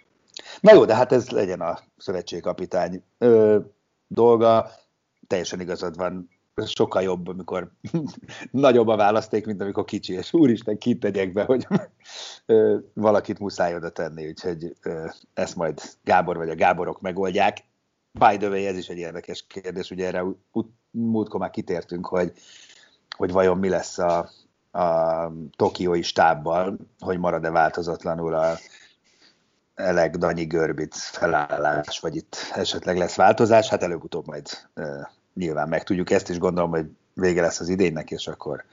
Na 0.60 0.72
jó, 0.72 0.84
de 0.84 0.94
hát 0.94 1.12
ez 1.12 1.30
legyen 1.30 1.60
a 1.60 1.78
szövetségkapitány 1.96 3.02
dolga. 4.06 4.70
Teljesen 5.32 5.60
igazad 5.60 5.96
van, 5.96 6.28
sokkal 6.66 7.02
jobb, 7.02 7.28
amikor 7.28 7.70
nagyobb 8.50 8.88
a 8.88 8.96
választék, 8.96 9.46
mint 9.46 9.60
amikor 9.60 9.84
kicsi, 9.84 10.12
és 10.12 10.32
úristen, 10.32 10.78
kit 10.78 11.00
tegyek 11.00 11.32
be, 11.32 11.44
hogy 11.44 11.66
valakit 12.94 13.38
muszáj 13.38 13.74
oda 13.74 13.90
tenni, 13.90 14.28
úgyhogy 14.28 14.76
ezt 15.34 15.56
majd 15.56 15.80
Gábor 16.04 16.36
vagy 16.36 16.48
a 16.48 16.54
Gáborok 16.54 17.00
megoldják. 17.00 17.58
By 18.12 18.36
the 18.36 18.48
way, 18.48 18.66
ez 18.66 18.76
is 18.76 18.88
egy 18.88 18.98
érdekes 18.98 19.46
kérdés, 19.46 19.90
ugye 19.90 20.06
erre 20.06 20.24
múltkor 20.90 21.40
már 21.40 21.50
kitértünk, 21.50 22.06
hogy, 22.06 22.32
hogy 23.16 23.32
vajon 23.32 23.58
mi 23.58 23.68
lesz 23.68 23.98
a, 23.98 24.30
a 24.70 25.32
tokiói 25.56 26.02
stábbal, 26.02 26.76
hogy 26.98 27.18
marad-e 27.18 27.50
változatlanul 27.50 28.34
a 28.34 28.56
Eleg, 29.74 30.16
Danyi, 30.16 30.44
Görbic 30.44 31.00
felállás, 31.00 32.00
vagy 32.00 32.16
itt 32.16 32.36
esetleg 32.54 32.96
lesz 32.96 33.16
változás, 33.16 33.68
hát 33.68 33.82
előbb-utóbb 33.82 34.26
majd 34.26 34.48
nyilván 35.34 35.68
megtudjuk 35.68 36.10
ezt, 36.10 36.30
és 36.30 36.38
gondolom, 36.38 36.70
hogy 36.70 36.86
vége 37.14 37.40
lesz 37.40 37.60
az 37.60 37.68
idénynek, 37.68 38.10
és 38.10 38.26
akkor, 38.26 38.64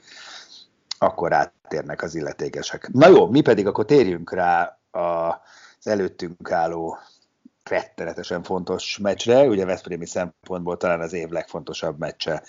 akkor 0.98 1.32
átérnek 1.32 2.02
az 2.02 2.14
illetékesek. 2.14 2.88
Na 2.92 3.08
jó, 3.08 3.26
mi 3.30 3.40
pedig 3.40 3.66
akkor 3.66 3.84
térjünk 3.84 4.32
rá 4.32 4.78
az 4.90 5.86
előttünk 5.86 6.50
álló 6.50 6.98
rettenetesen 7.64 8.42
fontos 8.42 8.98
meccsre, 8.98 9.42
ugye 9.42 9.64
Veszprémi 9.64 10.06
szempontból 10.06 10.76
talán 10.76 11.00
az 11.00 11.12
év 11.12 11.28
legfontosabb 11.28 11.98
meccse 11.98 12.42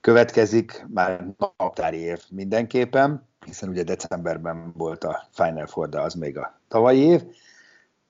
következik, 0.00 0.86
már 0.88 1.26
naptári 1.56 1.98
év 1.98 2.22
mindenképpen, 2.30 3.28
hiszen 3.44 3.68
ugye 3.68 3.82
decemberben 3.82 4.72
volt 4.76 5.04
a 5.04 5.28
Final 5.32 5.66
Four, 5.66 5.88
de 5.88 6.00
az 6.00 6.14
még 6.14 6.38
a 6.38 6.60
tavalyi 6.68 7.00
év. 7.00 7.22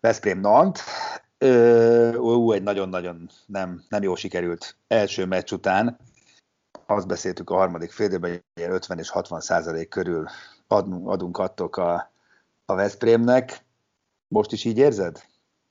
Veszprém 0.01 0.41
Nant, 0.41 0.81
ú, 2.17 2.53
egy 2.53 2.63
nagyon-nagyon 2.63 3.29
nem, 3.47 3.85
nem 3.89 4.03
jó 4.03 4.15
sikerült 4.15 4.77
első 4.89 5.25
meccs 5.25 5.53
után, 5.53 5.99
azt 6.87 7.07
beszéltük 7.07 7.51
a 7.51 7.55
harmadik 7.55 7.91
félidőben, 7.91 8.31
hogy 8.31 8.71
50 8.71 8.99
és 8.99 9.09
60 9.09 9.41
százalék 9.41 9.89
körül 9.89 10.27
adunk, 10.67 11.09
adunk 11.09 11.39
adtok 11.39 11.77
a, 11.77 12.13
a 12.65 12.75
Veszprémnek. 12.75 13.65
Most 14.29 14.53
is 14.53 14.65
így 14.65 14.79
érzed? 14.79 15.25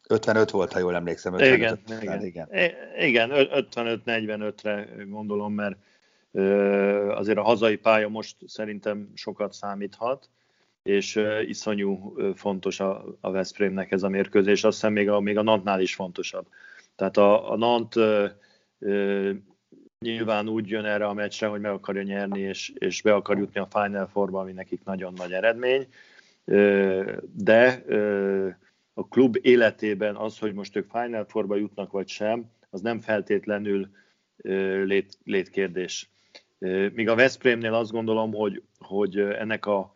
55 0.07 0.51
volt, 0.51 0.73
ha 0.73 0.79
jól 0.79 0.95
emlékszem. 0.95 1.33
55, 1.33 1.57
igen, 1.57 1.71
50, 1.71 2.01
igen. 2.01 2.23
igen. 2.23 2.47
igen 2.97 3.29
55-45-re 3.73 4.87
gondolom, 5.05 5.53
mert 5.53 5.77
Azért 7.09 7.37
a 7.37 7.43
hazai 7.43 7.75
pálya 7.75 8.09
most 8.09 8.35
szerintem 8.47 9.11
sokat 9.13 9.53
számíthat, 9.53 10.29
és 10.85 11.21
iszonyú 11.47 12.15
fontos 12.35 12.79
a, 12.79 13.05
a 13.19 13.31
Veszprémnek 13.31 13.91
ez 13.91 14.03
a 14.03 14.09
mérkőzés, 14.09 14.63
azt 14.63 14.75
hiszem 14.75 14.93
még 14.93 15.09
a, 15.09 15.19
még 15.19 15.37
a 15.37 15.41
Nantnál 15.41 15.81
is 15.81 15.95
fontosabb. 15.95 16.47
Tehát 16.95 17.17
a, 17.17 17.51
a 17.51 17.57
Nant 17.57 17.95
nyilván 19.99 20.49
úgy 20.49 20.69
jön 20.69 20.85
erre 20.85 21.05
a 21.05 21.13
meccsre, 21.13 21.47
hogy 21.47 21.61
meg 21.61 21.71
akarja 21.71 22.01
nyerni, 22.01 22.39
és, 22.39 22.73
és 22.77 23.01
be 23.01 23.13
akar 23.13 23.37
jutni 23.37 23.59
a 23.59 23.67
Final 23.71 24.07
Four-ba, 24.07 24.39
ami 24.39 24.51
nekik 24.51 24.83
nagyon 24.83 25.13
nagy 25.13 25.31
eredmény, 25.31 25.87
de 27.33 27.83
a 28.93 29.07
klub 29.07 29.37
életében 29.41 30.15
az, 30.15 30.39
hogy 30.39 30.53
most 30.53 30.75
ők 30.75 30.91
Final 30.91 31.25
Four-ba 31.25 31.55
jutnak 31.55 31.91
vagy 31.91 32.07
sem, 32.07 32.45
az 32.69 32.81
nem 32.81 32.99
feltétlenül 32.99 33.89
lét, 34.85 35.17
létkérdés. 35.23 36.09
Míg 36.93 37.09
a 37.09 37.15
Veszprémnél 37.15 37.73
azt 37.73 37.91
gondolom, 37.91 38.33
hogy, 38.33 38.63
hogy 38.77 39.19
ennek 39.19 39.65
a 39.65 39.94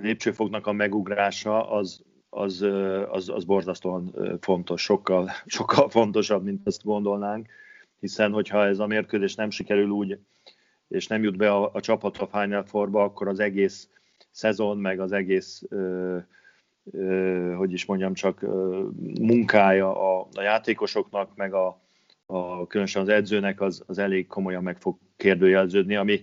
lépcsőfoknak 0.00 0.66
a 0.66 0.72
megugrása 0.72 1.70
az, 1.70 2.04
az, 2.28 2.66
az, 3.10 3.28
az 3.28 3.44
borzasztóan 3.44 4.14
fontos, 4.40 4.82
sokkal, 4.82 5.30
sokkal 5.46 5.88
fontosabb, 5.88 6.44
mint 6.44 6.66
ezt 6.66 6.84
gondolnánk, 6.84 7.48
hiszen 8.00 8.32
hogyha 8.32 8.66
ez 8.66 8.78
a 8.78 8.86
mérkőzés 8.86 9.34
nem 9.34 9.50
sikerül 9.50 9.88
úgy, 9.88 10.18
és 10.88 11.06
nem 11.06 11.22
jut 11.22 11.36
be 11.36 11.52
a, 11.52 11.70
a 11.72 11.80
csapat 11.80 12.18
a 12.18 12.26
Final 12.26 12.64
Four-ba, 12.64 13.02
akkor 13.02 13.28
az 13.28 13.40
egész 13.40 13.88
szezon, 14.30 14.78
meg 14.78 15.00
az 15.00 15.12
egész 15.12 15.62
ö, 15.68 16.18
ö, 16.92 17.52
hogy 17.56 17.72
is 17.72 17.84
mondjam, 17.84 18.14
csak 18.14 18.42
ö, 18.42 18.82
munkája 19.20 20.18
a, 20.18 20.28
a 20.34 20.42
játékosoknak, 20.42 21.34
meg 21.34 21.54
a, 21.54 21.80
a, 22.26 22.66
különösen 22.66 23.02
az 23.02 23.08
edzőnek 23.08 23.60
az, 23.60 23.82
az 23.86 23.98
elég 23.98 24.26
komolyan 24.26 24.62
meg 24.62 24.80
fog 24.80 24.98
kérdőjelződni, 25.16 25.96
ami, 25.96 26.20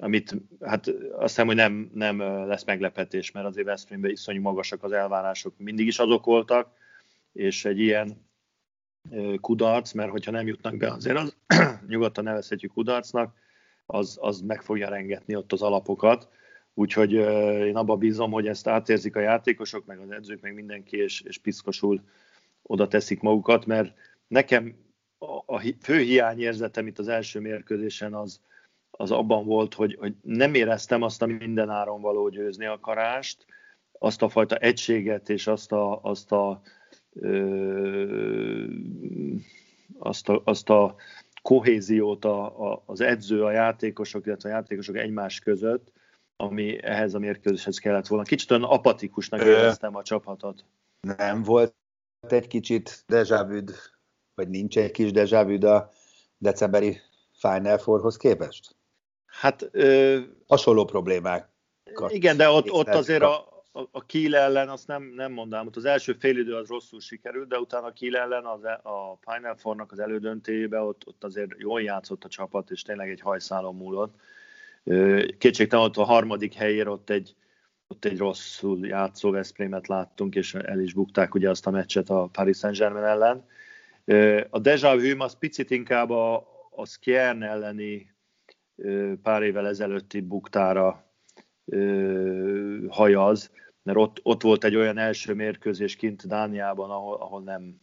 amit 0.00 0.34
hát 0.60 0.88
azt 1.12 1.28
hiszem, 1.28 1.46
hogy 1.46 1.56
nem, 1.56 1.90
nem 1.94 2.18
lesz 2.20 2.64
meglepetés, 2.64 3.30
mert 3.30 3.46
azért 3.46 3.66
Veszprémben 3.66 4.10
iszonyú 4.10 4.40
magasak 4.40 4.82
az 4.82 4.92
elvárások, 4.92 5.54
mindig 5.58 5.86
is 5.86 5.98
azok 5.98 6.24
voltak, 6.24 6.68
és 7.32 7.64
egy 7.64 7.78
ilyen 7.78 8.28
kudarc, 9.40 9.92
mert 9.92 10.10
hogyha 10.10 10.30
nem 10.30 10.46
jutnak 10.46 10.76
be, 10.76 10.90
azért 10.92 11.18
az 11.18 11.36
nyugodtan 11.88 12.24
nevezhetjük 12.24 12.72
kudarcnak, 12.72 13.34
az, 13.86 14.18
az 14.20 14.40
meg 14.40 14.62
fogja 14.62 14.88
rengetni 14.88 15.36
ott 15.36 15.52
az 15.52 15.62
alapokat. 15.62 16.28
Úgyhogy 16.74 17.12
én 17.66 17.76
abba 17.76 17.96
bízom, 17.96 18.30
hogy 18.30 18.46
ezt 18.46 18.66
átérzik 18.66 19.16
a 19.16 19.20
játékosok, 19.20 19.86
meg 19.86 19.98
az 19.98 20.10
edzők, 20.10 20.40
meg 20.40 20.54
mindenki, 20.54 20.96
és, 20.96 21.20
és 21.20 21.38
piszkosul 21.38 22.02
oda 22.62 22.88
teszik 22.88 23.20
magukat, 23.20 23.66
mert 23.66 23.94
nekem 24.26 24.74
a, 25.18 25.54
a 25.54 25.62
fő 25.80 25.98
hiányérzetem 25.98 26.86
itt 26.86 26.98
az 26.98 27.08
első 27.08 27.40
mérkőzésen 27.40 28.14
az, 28.14 28.40
az 28.90 29.10
abban 29.10 29.44
volt, 29.44 29.74
hogy, 29.74 29.96
hogy 29.98 30.14
nem 30.22 30.54
éreztem 30.54 31.02
azt 31.02 31.22
a 31.22 31.26
mindenáron 31.26 32.00
való 32.00 32.28
győzni 32.28 32.66
akarást, 32.66 33.46
azt 33.98 34.22
a 34.22 34.28
fajta 34.28 34.56
egységet 34.56 35.28
és 35.28 35.46
azt 35.46 35.72
a, 35.72 36.00
azt 36.02 36.32
a, 36.32 36.60
ö, 37.12 38.64
azt 39.98 40.28
a, 40.28 40.42
azt 40.44 40.70
a 40.70 40.94
kohéziót 41.42 42.24
a, 42.24 42.70
a, 42.70 42.82
az 42.86 43.00
edző, 43.00 43.44
a 43.44 43.50
játékosok, 43.50 44.26
illetve 44.26 44.48
a 44.48 44.52
játékosok 44.52 44.96
egymás 44.96 45.38
között, 45.38 45.92
ami 46.36 46.82
ehhez 46.82 47.14
a 47.14 47.18
mérkőzéshez 47.18 47.78
kellett 47.78 48.06
volna. 48.06 48.24
Kicsit 48.24 48.50
olyan 48.50 48.64
apatikusnak 48.64 49.40
éreztem 49.40 49.96
a 49.96 50.02
csapatot. 50.02 50.64
Nem 51.00 51.42
volt 51.42 51.74
egy 52.28 52.46
kicsit 52.46 53.04
dejavüd, 53.06 53.74
vagy 54.34 54.48
nincs 54.48 54.78
egy 54.78 54.90
kis 54.90 55.12
dejavüd 55.12 55.64
a 55.64 55.90
decemberi 56.38 57.00
Final 57.32 57.78
Fourhoz 57.78 58.16
képest? 58.16 58.76
Hát... 59.30 59.68
Ö... 59.72 60.18
Hasonló 60.46 60.84
problémák. 60.84 61.48
Igen, 62.08 62.36
de 62.36 62.48
ott, 62.48 62.70
ott 62.70 62.88
azért 62.88 63.22
a, 63.22 63.50
a, 63.72 63.80
a 63.90 64.04
Kiel 64.06 64.36
ellen 64.36 64.68
azt 64.68 64.86
nem, 64.86 65.12
nem 65.16 65.32
mondám, 65.32 65.66
ott 65.66 65.76
az 65.76 65.84
első 65.84 66.16
idő 66.20 66.54
az 66.54 66.68
rosszul 66.68 67.00
sikerült, 67.00 67.48
de 67.48 67.58
utána 67.58 67.86
a 67.86 67.92
Kiel 67.92 68.16
ellen 68.16 68.44
az, 68.44 68.64
e- 68.64 68.80
a 68.82 69.18
Final 69.20 69.56
Four-nak 69.56 69.92
az 69.92 69.98
elődöntéjébe 69.98 70.80
ott, 70.80 71.06
ott 71.06 71.24
azért 71.24 71.50
jól 71.58 71.82
játszott 71.82 72.24
a 72.24 72.28
csapat, 72.28 72.70
és 72.70 72.82
tényleg 72.82 73.10
egy 73.10 73.20
hajszálon 73.20 73.76
múlott. 73.76 74.14
Kétségtelen 75.38 75.84
ott 75.84 75.96
a 75.96 76.04
harmadik 76.04 76.54
helyér 76.54 76.88
ott 76.88 77.10
egy, 77.10 77.34
ott 77.88 78.04
egy 78.04 78.18
rosszul 78.18 78.86
játszó 78.86 79.30
Veszprémet 79.30 79.86
láttunk, 79.86 80.34
és 80.34 80.54
el 80.54 80.80
is 80.80 80.92
bukták 80.92 81.34
ugye 81.34 81.50
azt 81.50 81.66
a 81.66 81.70
meccset 81.70 82.10
a 82.10 82.28
Paris 82.32 82.56
Saint-Germain 82.56 83.04
ellen. 83.04 83.46
A 84.50 84.58
Deja 84.58 84.96
Vu 84.96 85.22
az 85.22 85.38
picit 85.38 85.70
inkább 85.70 86.10
a, 86.10 86.36
a 86.70 86.86
Skjern 86.86 87.42
elleni 87.42 88.14
pár 89.22 89.42
évvel 89.42 89.68
ezelőtti 89.68 90.20
buktára 90.20 91.04
hajaz, 92.88 93.50
mert 93.82 93.98
ott, 93.98 94.20
ott 94.22 94.42
volt 94.42 94.64
egy 94.64 94.76
olyan 94.76 94.98
első 94.98 95.34
mérkőzés 95.34 95.96
kint 95.96 96.26
Dániában, 96.26 96.90
ahol, 96.90 97.16
ahol 97.16 97.42
nem, 97.42 97.80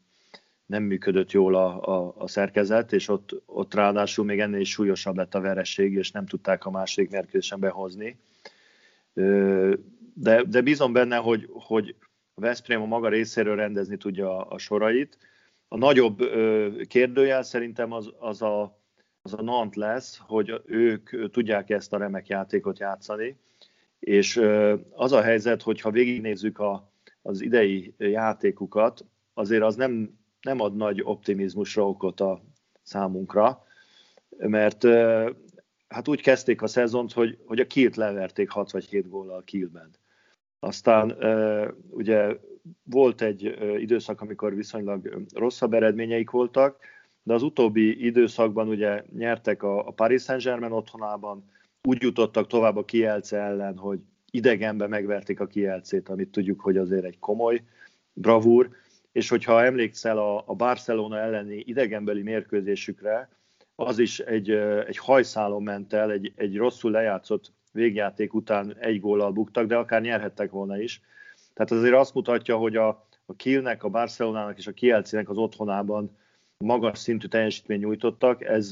nem 0.65 0.83
működött 0.83 1.31
jól 1.31 1.55
a, 1.55 1.97
a, 1.97 2.13
a 2.17 2.27
szerkezet, 2.27 2.93
és 2.93 3.07
ott, 3.07 3.41
ott 3.45 3.73
ráadásul 3.73 4.25
még 4.25 4.39
ennél 4.39 4.59
is 4.59 4.69
súlyosabb 4.69 5.15
lett 5.15 5.35
a 5.35 5.41
vereség, 5.41 5.93
és 5.93 6.11
nem 6.11 6.25
tudták 6.25 6.65
a 6.65 6.71
második 6.71 7.09
mérkőzésen 7.09 7.59
behozni. 7.59 8.19
De, 10.13 10.43
de 10.43 10.61
bízom 10.61 10.93
benne, 10.93 11.15
hogy, 11.15 11.49
hogy 11.53 11.95
a 12.33 12.41
Veszprém 12.41 12.81
a 12.81 12.85
maga 12.85 13.09
részéről 13.09 13.55
rendezni 13.55 13.97
tudja 13.97 14.37
a, 14.37 14.53
a 14.53 14.57
sorait. 14.57 15.17
A 15.67 15.77
nagyobb 15.77 16.17
kérdőjel 16.87 17.43
szerintem 17.43 17.91
az, 17.91 18.13
az, 18.19 18.41
a, 18.41 18.79
az 19.27 19.39
a 19.39 19.41
Nant 19.41 19.75
lesz, 19.75 20.17
hogy 20.17 20.61
ők 20.65 21.31
tudják 21.31 21.69
ezt 21.69 21.93
a 21.93 21.97
remek 21.97 22.27
játékot 22.27 22.79
játszani, 22.79 23.39
és 23.99 24.41
az 24.91 25.11
a 25.11 25.21
helyzet, 25.21 25.61
hogy 25.61 25.81
ha 25.81 25.91
végignézzük 25.91 26.59
a, 26.59 26.91
az 27.21 27.41
idei 27.41 27.93
játékukat, 27.97 29.05
azért 29.33 29.63
az 29.63 29.75
nem, 29.75 30.19
nem 30.41 30.59
ad 30.59 30.75
nagy 30.75 31.01
optimizmusra 31.03 31.89
okot 31.89 32.19
a 32.19 32.41
számunkra, 32.83 33.63
mert 34.37 34.83
hát 35.87 36.07
úgy 36.07 36.21
kezdték 36.21 36.61
a 36.61 36.67
szezont, 36.67 37.13
hogy, 37.13 37.37
hogy 37.45 37.59
a 37.59 37.67
Kilt 37.67 37.95
leverték 37.95 38.49
6 38.49 38.71
vagy 38.71 38.85
7 38.85 39.09
góllal 39.09 39.43
Kielben. 39.43 39.89
Aztán 40.59 41.17
ugye 41.89 42.37
volt 42.83 43.21
egy 43.21 43.43
időszak, 43.79 44.21
amikor 44.21 44.55
viszonylag 44.55 45.25
rosszabb 45.33 45.73
eredményeik 45.73 46.29
voltak, 46.29 46.79
de 47.27 47.33
az 47.33 47.43
utóbbi 47.43 48.05
időszakban 48.05 48.67
ugye 48.67 49.03
nyertek 49.17 49.63
a, 49.63 49.87
a 49.87 49.91
Paris 49.91 50.23
Saint-Germain 50.23 50.71
otthonában, 50.71 51.43
úgy 51.83 52.01
jutottak 52.01 52.47
tovább 52.47 52.77
a 52.77 52.85
Kielce 52.85 53.37
ellen, 53.37 53.77
hogy 53.77 53.99
idegenbe 54.31 54.87
megverték 54.87 55.39
a 55.39 55.47
Kielcét, 55.47 56.09
amit 56.09 56.29
tudjuk, 56.29 56.61
hogy 56.61 56.77
azért 56.77 57.03
egy 57.03 57.19
komoly 57.19 57.63
bravúr, 58.13 58.69
és 59.11 59.29
hogyha 59.29 59.63
emlékszel 59.63 60.17
a, 60.17 60.43
a 60.45 60.55
Barcelona 60.55 61.19
elleni 61.19 61.63
idegenbeli 61.65 62.21
mérkőzésükre, 62.21 63.29
az 63.75 63.99
is 63.99 64.19
egy, 64.19 64.49
egy 64.87 64.97
hajszálon 64.97 65.63
ment 65.63 65.93
el, 65.93 66.11
egy, 66.11 66.33
egy 66.35 66.57
rosszul 66.57 66.91
lejátszott 66.91 67.51
végjáték 67.71 68.33
után 68.33 68.75
egy 68.79 68.99
góllal 68.99 69.31
buktak, 69.31 69.65
de 69.65 69.75
akár 69.75 70.01
nyerhettek 70.01 70.51
volna 70.51 70.81
is. 70.81 71.01
Tehát 71.53 71.71
azért 71.71 71.95
azt 71.95 72.13
mutatja, 72.13 72.57
hogy 72.57 72.75
a, 72.75 73.07
a 73.25 73.35
Kielnek, 73.35 73.83
a 73.83 73.89
Barcelonának 73.89 74.57
és 74.57 74.67
a 74.67 74.71
Kielcének 74.71 75.29
az 75.29 75.37
otthonában 75.37 76.17
magas 76.57 76.99
szintű 76.99 77.27
teljesítmény 77.27 77.79
nyújtottak. 77.79 78.43
Ez 78.43 78.71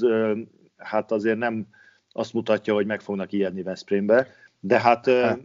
hát 0.78 1.12
azért 1.12 1.38
nem 1.38 1.68
azt 2.12 2.34
mutatja, 2.34 2.74
hogy 2.74 2.86
meg 2.86 3.02
fognak 3.02 3.32
ijedni 3.32 3.64
Veszprémbe, 3.64 4.28
de 4.60 4.80
hát, 4.80 5.06
hát. 5.06 5.40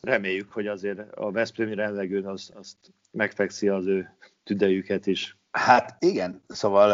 reméljük, 0.00 0.52
hogy 0.52 0.66
azért 0.66 1.14
a 1.14 1.30
Veszprémi 1.30 1.74
rendelgőn 1.74 2.26
az, 2.26 2.50
azt 2.54 2.76
megfekszi 3.10 3.68
az 3.68 3.86
ő 3.86 4.16
tüdejüket 4.44 5.06
is. 5.06 5.36
Hát 5.50 5.96
igen, 5.98 6.42
szóval 6.48 6.90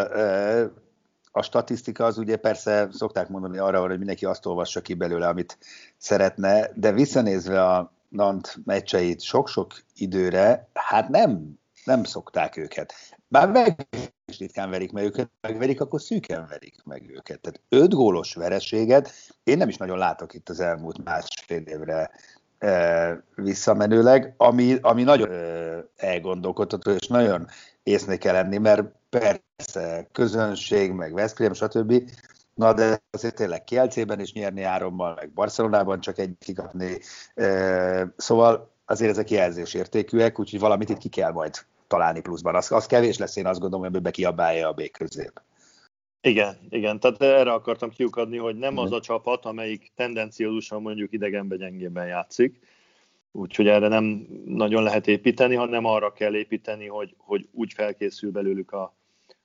a 1.32 1.42
statisztika 1.42 2.04
az 2.04 2.18
ugye 2.18 2.36
persze 2.36 2.88
szokták 2.92 3.28
mondani 3.28 3.58
arra, 3.58 3.80
hogy 3.80 3.98
mindenki 3.98 4.24
azt 4.24 4.46
olvassa 4.46 4.80
ki 4.80 4.94
belőle, 4.94 5.28
amit 5.28 5.58
szeretne, 5.96 6.70
de 6.74 6.92
visszanézve 6.92 7.64
a 7.64 7.92
Nant 8.08 8.56
meccseit 8.64 9.20
sok-sok 9.20 9.72
időre, 9.94 10.68
hát 10.72 11.08
nem, 11.08 11.58
nem 11.84 12.04
szokták 12.04 12.56
őket. 12.56 12.94
Bár 13.28 13.50
meg 13.50 13.86
is 14.30 14.38
ritkán 14.38 14.70
verik 14.70 14.92
meg 14.92 15.04
őket, 15.04 15.30
megverik, 15.40 15.80
akkor 15.80 16.00
szűken 16.00 16.46
verik 16.48 16.76
meg 16.84 17.10
őket. 17.10 17.40
Tehát 17.40 17.60
öt 17.68 17.94
gólos 17.94 18.34
vereséget 18.34 19.12
én 19.44 19.56
nem 19.56 19.68
is 19.68 19.76
nagyon 19.76 19.98
látok 19.98 20.34
itt 20.34 20.48
az 20.48 20.60
elmúlt 20.60 21.04
másfél 21.04 21.62
évre 21.62 22.10
e, 22.58 23.24
visszamenőleg, 23.34 24.34
ami, 24.36 24.76
ami 24.80 25.02
nagyon 25.02 25.32
e, 25.32 25.84
elgondolkodható, 25.96 26.90
és 26.90 27.06
nagyon 27.06 27.46
észnél 27.82 28.18
kell 28.18 28.32
lenni, 28.32 28.58
mert 28.58 28.84
persze 29.08 30.08
közönség, 30.12 30.92
meg 30.92 31.12
Veszprém, 31.12 31.52
stb. 31.52 32.10
Na 32.54 32.72
de 32.72 33.02
azért 33.10 33.34
tényleg 33.34 33.64
Kielcében 33.64 34.20
is 34.20 34.32
nyerni 34.32 34.62
árommal, 34.62 35.14
meg 35.14 35.30
Barcelonában 35.32 36.00
csak 36.00 36.18
egy 36.18 36.34
kikapni. 36.38 36.98
E, 37.34 38.14
szóval 38.16 38.72
azért 38.84 39.10
ezek 39.10 39.30
jelzésértékűek, 39.30 40.38
úgyhogy 40.38 40.60
valamit 40.60 40.88
itt 40.88 40.98
ki 40.98 41.08
kell 41.08 41.32
majd 41.32 41.54
találni 41.90 42.20
pluszban. 42.20 42.54
Az, 42.54 42.72
az 42.72 42.86
kevés 42.86 43.18
lesz, 43.18 43.36
én 43.36 43.46
azt 43.46 43.60
gondolom, 43.60 43.84
hogy 43.86 43.96
ebbe 43.96 44.10
kiabálja 44.10 44.68
a 44.68 44.72
B 44.72 44.90
közép. 44.90 45.42
Igen, 46.20 46.56
igen, 46.68 47.00
tehát 47.00 47.22
erre 47.22 47.52
akartam 47.52 47.90
kiukadni, 47.90 48.36
hogy 48.36 48.56
nem 48.56 48.78
az 48.78 48.92
a 48.92 49.00
csapat, 49.00 49.44
amelyik 49.44 49.92
tendenciózusan 49.94 50.82
mondjuk 50.82 51.12
idegenben 51.12 51.58
gyengében 51.58 52.06
játszik, 52.06 52.58
úgyhogy 53.32 53.68
erre 53.68 53.88
nem 53.88 54.26
nagyon 54.44 54.82
lehet 54.82 55.06
építeni, 55.06 55.54
hanem 55.54 55.84
arra 55.84 56.12
kell 56.12 56.34
építeni, 56.34 56.86
hogy, 56.86 57.14
hogy 57.18 57.48
úgy 57.52 57.72
felkészül 57.72 58.30
belőlük 58.30 58.72
a, 58.72 58.94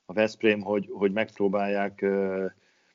a 0.05 0.13
Veszprém, 0.13 0.61
hogy, 0.61 0.89
hogy 0.91 1.11
megpróbálják 1.11 2.05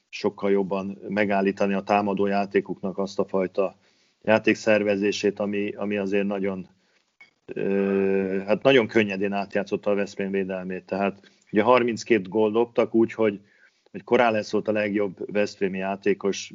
sokkal 0.08 0.50
jobban 0.50 0.98
megállítani 1.08 1.74
a 1.74 1.82
támadó 1.82 2.26
játékuknak 2.26 2.98
azt 2.98 3.18
a 3.18 3.24
fajta 3.24 3.76
játékszervezését, 4.22 5.38
ami, 5.40 5.72
ami 5.72 5.96
azért 5.96 6.26
nagyon 6.26 6.68
hát 8.46 8.62
nagyon 8.62 8.86
könnyedén 8.86 9.32
átjátszotta 9.32 9.90
a 9.90 9.94
Veszprém 9.94 10.30
védelmét. 10.30 10.84
Tehát 10.84 11.30
ugye 11.52 11.62
32 11.62 12.28
gól 12.28 12.50
dobtak 12.50 12.94
úgy, 12.94 13.12
hogy, 13.12 13.40
hogy 14.04 14.18
lesz 14.18 14.50
volt 14.50 14.68
a 14.68 14.72
legjobb 14.72 15.32
Veszprémi 15.32 15.78
játékos 15.78 16.52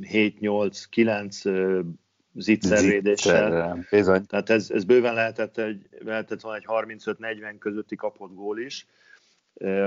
7-8-9 0.00 1.94
zicservédéssel. 2.34 3.78
Bizony. 3.90 4.26
Tehát 4.26 4.50
ez, 4.50 4.70
ez 4.70 4.84
bőven 4.84 5.14
lehetett, 5.14 5.58
egy, 5.58 5.88
lehetett 6.04 6.40
volna 6.40 6.58
egy 6.58 6.96
35-40 6.98 7.54
közötti 7.58 7.96
kapott 7.96 8.34
gól 8.34 8.58
is, 8.58 8.86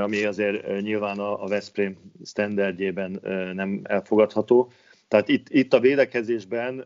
ami 0.02 0.24
azért 0.24 0.82
nyilván 0.82 1.20
a, 1.20 1.44
a 1.44 1.48
Veszprém 1.48 1.98
standardjében 2.26 3.20
nem 3.54 3.80
elfogadható. 3.84 4.72
Tehát 5.08 5.30
itt, 5.30 5.50
itt 5.50 5.74
a 5.74 5.80
védekezésben 5.80 6.86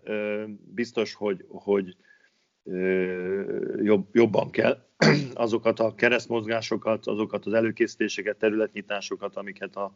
biztos, 0.74 1.14
hogy, 1.14 1.46
hogy 1.50 1.96
jobb, 3.82 4.08
jobban 4.12 4.50
kell 4.50 4.86
azokat 5.34 5.80
a 5.80 5.96
keresztmozgásokat, 5.96 7.08
azokat 7.08 7.46
az 7.46 7.54
előkészítéseket, 7.54 8.38
területnyitásokat, 8.38 9.36
amiket 9.36 9.76
a, 9.76 9.94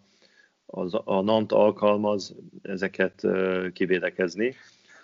az, 0.66 0.94
a 1.04 1.22
NANT 1.22 1.52
alkalmaz, 1.52 2.36
ezeket 2.62 3.28
kivédekezni. 3.74 4.56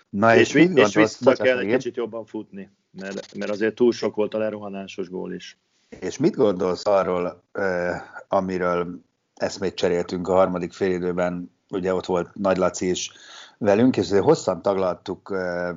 Na 0.10 0.36
és, 0.36 0.53
és, 0.53 0.69
és 0.73 0.95
vissza 0.95 1.34
kell 1.34 1.58
egy 1.58 1.67
kicsit 1.67 1.95
jobban 1.95 2.25
futni, 2.25 2.69
mert, 2.91 3.36
mert 3.36 3.51
azért 3.51 3.75
túl 3.75 3.91
sok 3.91 4.15
volt 4.15 4.34
a 4.34 4.38
lerohanásos 4.38 5.10
gól 5.10 5.34
is. 5.34 5.58
És 5.99 6.17
mit 6.17 6.36
gondolsz 6.36 6.86
arról, 6.86 7.43
eh, 7.51 8.01
amiről 8.27 9.01
eszmét 9.34 9.73
cseréltünk 9.73 10.27
a 10.27 10.34
harmadik 10.34 10.71
félidőben, 10.71 11.55
ugye 11.69 11.93
ott 11.93 12.05
volt 12.05 12.34
Nagy 12.34 12.58
Laci 12.58 12.89
is 12.89 13.12
velünk, 13.58 13.97
és 13.97 14.10
hosszan 14.10 14.62
taglaltuk 14.62 15.32
eh, 15.34 15.75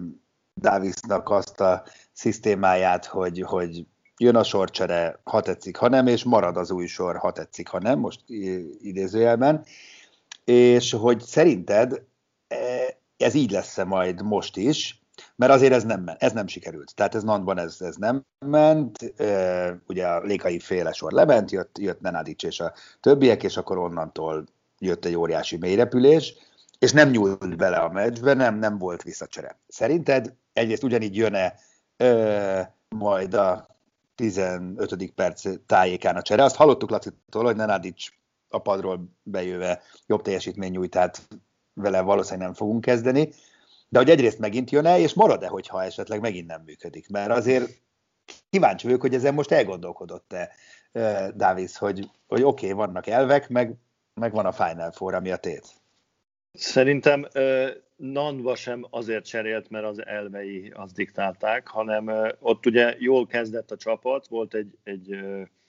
Davisnak 0.61 1.31
azt 1.31 1.61
a 1.61 1.85
szisztémáját, 2.13 3.05
hogy, 3.05 3.41
hogy 3.41 3.87
jön 4.17 4.37
a 4.37 4.45
sorcsere, 4.45 5.21
ha 5.25 5.41
tetszik, 5.41 5.77
ha 5.77 5.89
nem, 5.89 6.07
és 6.07 6.25
marad 6.25 6.57
az 6.57 6.71
új 6.71 6.87
sor, 6.87 7.17
ha 7.17 7.33
tetszik, 7.33 7.69
ha 7.69 7.79
nem, 7.79 7.99
most 7.99 8.21
idézőjelben, 8.81 9.65
és 10.45 10.93
hogy 10.93 11.21
szerinted 11.21 12.03
eh, 12.49 12.87
ez 13.17 13.35
így 13.35 13.51
lesz-e 13.51 13.85
majd 13.85 14.23
most 14.23 14.57
is, 14.57 15.03
mert 15.37 15.53
azért 15.53 15.73
ez 15.73 15.85
nem, 15.85 16.05
ez 16.19 16.33
nem 16.33 16.47
sikerült. 16.47 16.95
Tehát 16.95 17.15
ez 17.15 17.23
Nantban 17.23 17.59
ez, 17.59 17.77
ez 17.81 17.97
nem 17.97 18.25
ment, 18.47 19.21
e, 19.21 19.81
ugye 19.87 20.07
a 20.07 20.21
Lékai 20.21 20.59
féle 20.59 20.93
sor 20.93 21.13
lement, 21.13 21.51
jött, 21.51 21.79
jött 21.79 22.01
Nenadics 22.01 22.45
és 22.45 22.61
a 22.61 22.73
többiek, 23.01 23.43
és 23.43 23.57
akkor 23.57 23.79
onnantól 23.79 24.45
jött 24.79 25.05
egy 25.05 25.17
óriási 25.17 25.57
mélyrepülés, 25.57 26.35
és 26.79 26.93
nem 26.93 27.11
nyúlt 27.11 27.57
bele 27.57 27.77
a 27.77 27.89
meccsbe, 27.89 28.35
nem, 28.35 28.59
nem 28.59 28.79
volt 28.79 29.03
visszacsere. 29.03 29.59
Szerinted 29.69 30.35
egyrészt 30.53 30.83
ugyanígy 30.83 31.17
jön-e 31.17 31.55
e, 31.97 32.77
majd 32.89 33.35
a 33.35 33.67
15. 34.15 35.13
perc 35.15 35.49
tájékán 35.67 36.17
a 36.17 36.23
csere? 36.23 36.43
Azt 36.43 36.57
hallottuk 36.57 36.91
Lacitól, 36.91 37.45
hogy 37.45 37.57
Nenadics 37.57 38.11
a 38.49 38.59
padról 38.59 39.05
bejöve 39.23 39.83
jobb 40.07 40.23
teljesítmény 40.23 40.71
nyújt, 40.71 40.91
tehát 40.91 41.29
vele 41.75 42.01
valószínűleg 42.01 42.47
nem 42.47 42.55
fogunk 42.55 42.81
kezdeni, 42.81 43.33
de 43.89 43.99
hogy 43.99 44.11
egyrészt 44.11 44.39
megint 44.39 44.71
jön-e, 44.71 44.99
és 44.99 45.15
marad-e, 45.15 45.49
hogyha 45.49 45.83
esetleg 45.83 46.21
megint 46.21 46.47
nem 46.47 46.63
működik. 46.63 47.09
Mert 47.09 47.31
azért 47.31 47.71
kíváncsi 48.51 48.87
vagyok, 48.87 49.01
hogy 49.01 49.15
ezen 49.15 49.35
most 49.35 49.53
elgondolkodott-e 49.53 50.51
Davis, 51.37 51.77
hogy, 51.77 52.11
hogy 52.27 52.43
oké, 52.43 52.71
okay, 52.73 52.87
vannak 52.87 53.07
elvek, 53.07 53.49
meg, 53.49 53.75
meg 54.15 54.33
van 54.33 54.47
a 54.47 54.53
Final 54.53 54.93
Four, 54.93 55.15
ami 55.15 55.31
a 55.31 55.37
tét. 55.37 55.82
Szerintem 56.53 57.27
Nanva 57.97 58.55
sem 58.55 58.87
azért 58.91 59.27
cserélt, 59.27 59.71
mert 59.71 59.85
az 59.85 60.07
elvei 60.07 60.73
azt 60.75 60.95
diktálták, 60.95 61.69
hanem 61.69 62.11
ott 62.39 62.67
ugye 62.67 62.95
jól 62.99 63.27
kezdett 63.27 63.71
a 63.71 63.77
csapat, 63.77 64.27
volt 64.27 64.55
egy, 64.55 64.79
egy 64.85 65.19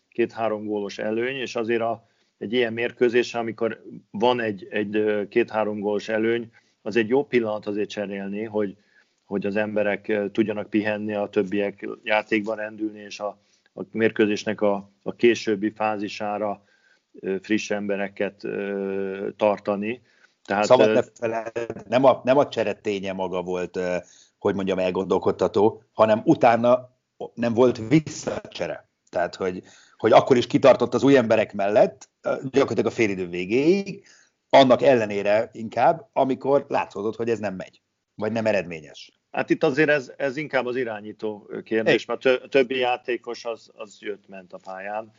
két-három 0.10 0.66
gólos 0.66 0.98
előny, 0.98 1.36
és 1.36 1.56
azért 1.56 1.82
a, 1.82 2.08
egy 2.38 2.54
ilyen 2.54 2.74
mérkőzés, 2.74 3.34
amikor 3.34 3.84
van 4.12 4.40
egy, 4.40 4.68
egy 4.70 5.28
két-három 5.30 5.80
gólos 5.80 6.10
előny, 6.10 6.52
az 6.82 6.96
egy 6.96 7.10
jó 7.10 7.26
pillanat 7.26 7.66
azért 7.66 7.90
cserélni, 7.90 8.44
hogy, 8.44 8.76
hogy 9.24 9.46
az 9.46 9.56
emberek 9.56 10.12
tudjanak 10.32 10.70
pihenni, 10.70 11.14
a 11.14 11.30
többiek 11.30 11.88
játékban 12.04 12.56
rendülni, 12.56 13.00
és 13.00 13.20
a, 13.20 13.38
a 13.74 13.82
mérkőzésnek 13.92 14.62
a, 14.62 14.90
a 15.04 15.16
későbbi 15.16 15.70
fázisára 15.70 16.64
friss 17.42 17.72
embereket 17.72 18.48
tartani. 19.36 20.02
Tehát, 20.46 20.66
Szabad 20.66 20.94
ne 20.94 21.02
feled, 21.20 21.88
nem 21.88 22.04
a, 22.04 22.22
nem 22.24 22.38
a 22.38 22.48
csereténye 22.48 23.14
maga 23.14 23.42
volt, 23.42 23.80
hogy 24.38 24.56
mondjam, 24.56 24.80
elgondolkodtató, 24.80 25.84
hanem 25.94 26.22
utána 26.26 26.90
nem 27.34 27.54
volt 27.54 27.82
visszacsere. 27.88 28.90
Tehát, 29.10 29.36
hogy, 29.36 29.64
hogy 29.98 30.12
akkor 30.12 30.38
is 30.38 30.48
kitartott 30.48 30.94
az 30.94 31.04
új 31.04 31.18
emberek 31.18 31.54
mellett, 31.54 32.10
gyakorlatilag 32.52 32.86
a 32.86 32.96
félidő 32.96 33.28
végéig, 33.28 34.06
annak 34.50 34.82
ellenére 34.82 35.50
inkább, 35.52 36.10
amikor 36.14 36.66
látszódott, 36.68 37.16
hogy 37.16 37.30
ez 37.30 37.40
nem 37.40 37.56
megy, 37.56 37.82
vagy 38.16 38.32
nem 38.32 38.46
eredményes. 38.46 39.12
Hát 39.32 39.50
itt 39.50 39.64
azért 39.64 39.90
ez, 39.90 40.14
ez 40.18 40.38
inkább 40.38 40.66
az 40.66 40.76
irányító 40.76 41.50
kérdés, 41.64 42.06
mert 42.06 42.26
a 42.26 42.48
többi 42.48 42.78
játékos 42.78 43.46
az, 43.46 43.72
az 43.74 43.98
jött-ment 44.00 44.54
a 44.54 44.60
pályán, 44.64 45.12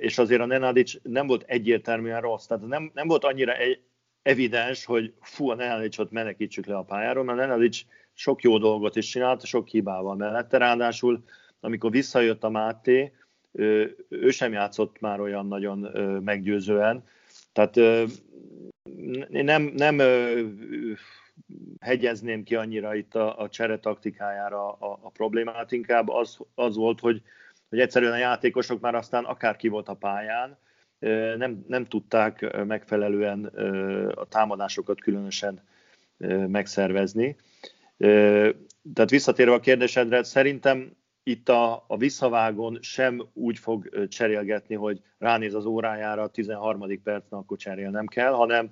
és 0.00 0.18
azért 0.18 0.40
a 0.40 0.46
Nenadic 0.46 0.94
nem 1.02 1.26
volt 1.26 1.44
egyértelműen 1.46 2.20
rossz, 2.20 2.46
tehát 2.46 2.66
nem, 2.66 2.90
nem 2.94 3.08
volt 3.08 3.24
annyira 3.24 3.52
egy, 3.56 3.80
evidens, 4.22 4.84
hogy 4.84 5.12
fú, 5.20 5.50
a 5.50 5.54
Nenadicsot 5.54 6.10
menekítsük 6.10 6.66
le 6.66 6.76
a 6.76 6.82
pályáról, 6.82 7.24
mert 7.24 7.38
a 7.38 7.40
Nenadic 7.40 7.80
sok 8.14 8.42
jó 8.42 8.58
dolgot 8.58 8.96
is 8.96 9.08
csinált, 9.08 9.44
sok 9.44 9.68
hibával 9.68 10.16
mellette, 10.16 10.58
ráadásul 10.58 11.24
amikor 11.60 11.90
visszajött 11.90 12.44
a 12.44 12.50
Máté, 12.50 13.12
ő, 13.52 13.96
sem 14.30 14.52
játszott 14.52 15.00
már 15.00 15.20
olyan 15.20 15.46
nagyon 15.46 15.78
meggyőzően, 16.22 17.04
tehát 17.52 18.06
nem, 19.28 19.62
nem 19.62 20.00
hegyezném 21.80 22.42
ki 22.42 22.54
annyira 22.54 22.94
itt 22.94 23.14
a, 23.14 23.38
a 23.38 23.48
csere 23.48 23.78
taktikájára 23.78 24.72
a, 24.72 24.98
a 25.02 25.10
problémát, 25.10 25.72
inkább 25.72 26.08
az, 26.08 26.38
az 26.54 26.76
volt, 26.76 27.00
hogy, 27.00 27.22
hogy 27.68 27.80
egyszerűen 27.80 28.12
a 28.12 28.16
játékosok 28.16 28.80
már 28.80 28.94
aztán 28.94 29.24
akár 29.24 29.56
ki 29.56 29.68
volt 29.68 29.88
a 29.88 29.94
pályán, 29.94 30.58
nem, 31.36 31.64
nem 31.66 31.84
tudták 31.84 32.64
megfelelően 32.66 33.44
a 34.14 34.24
támadásokat 34.24 35.00
különösen 35.00 35.62
megszervezni. 36.46 37.36
Tehát 38.94 39.10
visszatérve 39.10 39.52
a 39.52 39.60
kérdésedre, 39.60 40.22
szerintem 40.22 40.96
itt 41.22 41.48
a, 41.48 41.84
a 41.86 41.96
visszavágon 41.96 42.78
sem 42.80 43.28
úgy 43.32 43.58
fog 43.58 44.08
cserélgetni, 44.08 44.74
hogy 44.74 45.00
ránéz 45.18 45.54
az 45.54 45.64
órájára 45.64 46.22
a 46.22 46.28
13. 46.28 47.02
percben, 47.02 47.38
akkor 47.38 47.56
cserélnem 47.56 48.06
kell, 48.06 48.32
hanem, 48.32 48.70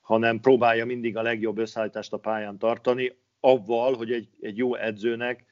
hanem 0.00 0.40
próbálja 0.40 0.86
mindig 0.86 1.16
a 1.16 1.22
legjobb 1.22 1.58
összeállítást 1.58 2.12
a 2.12 2.16
pályán 2.16 2.58
tartani, 2.58 3.16
avval, 3.40 3.94
hogy 3.96 4.12
egy, 4.12 4.28
egy 4.40 4.56
jó 4.56 4.74
edzőnek 4.74 5.44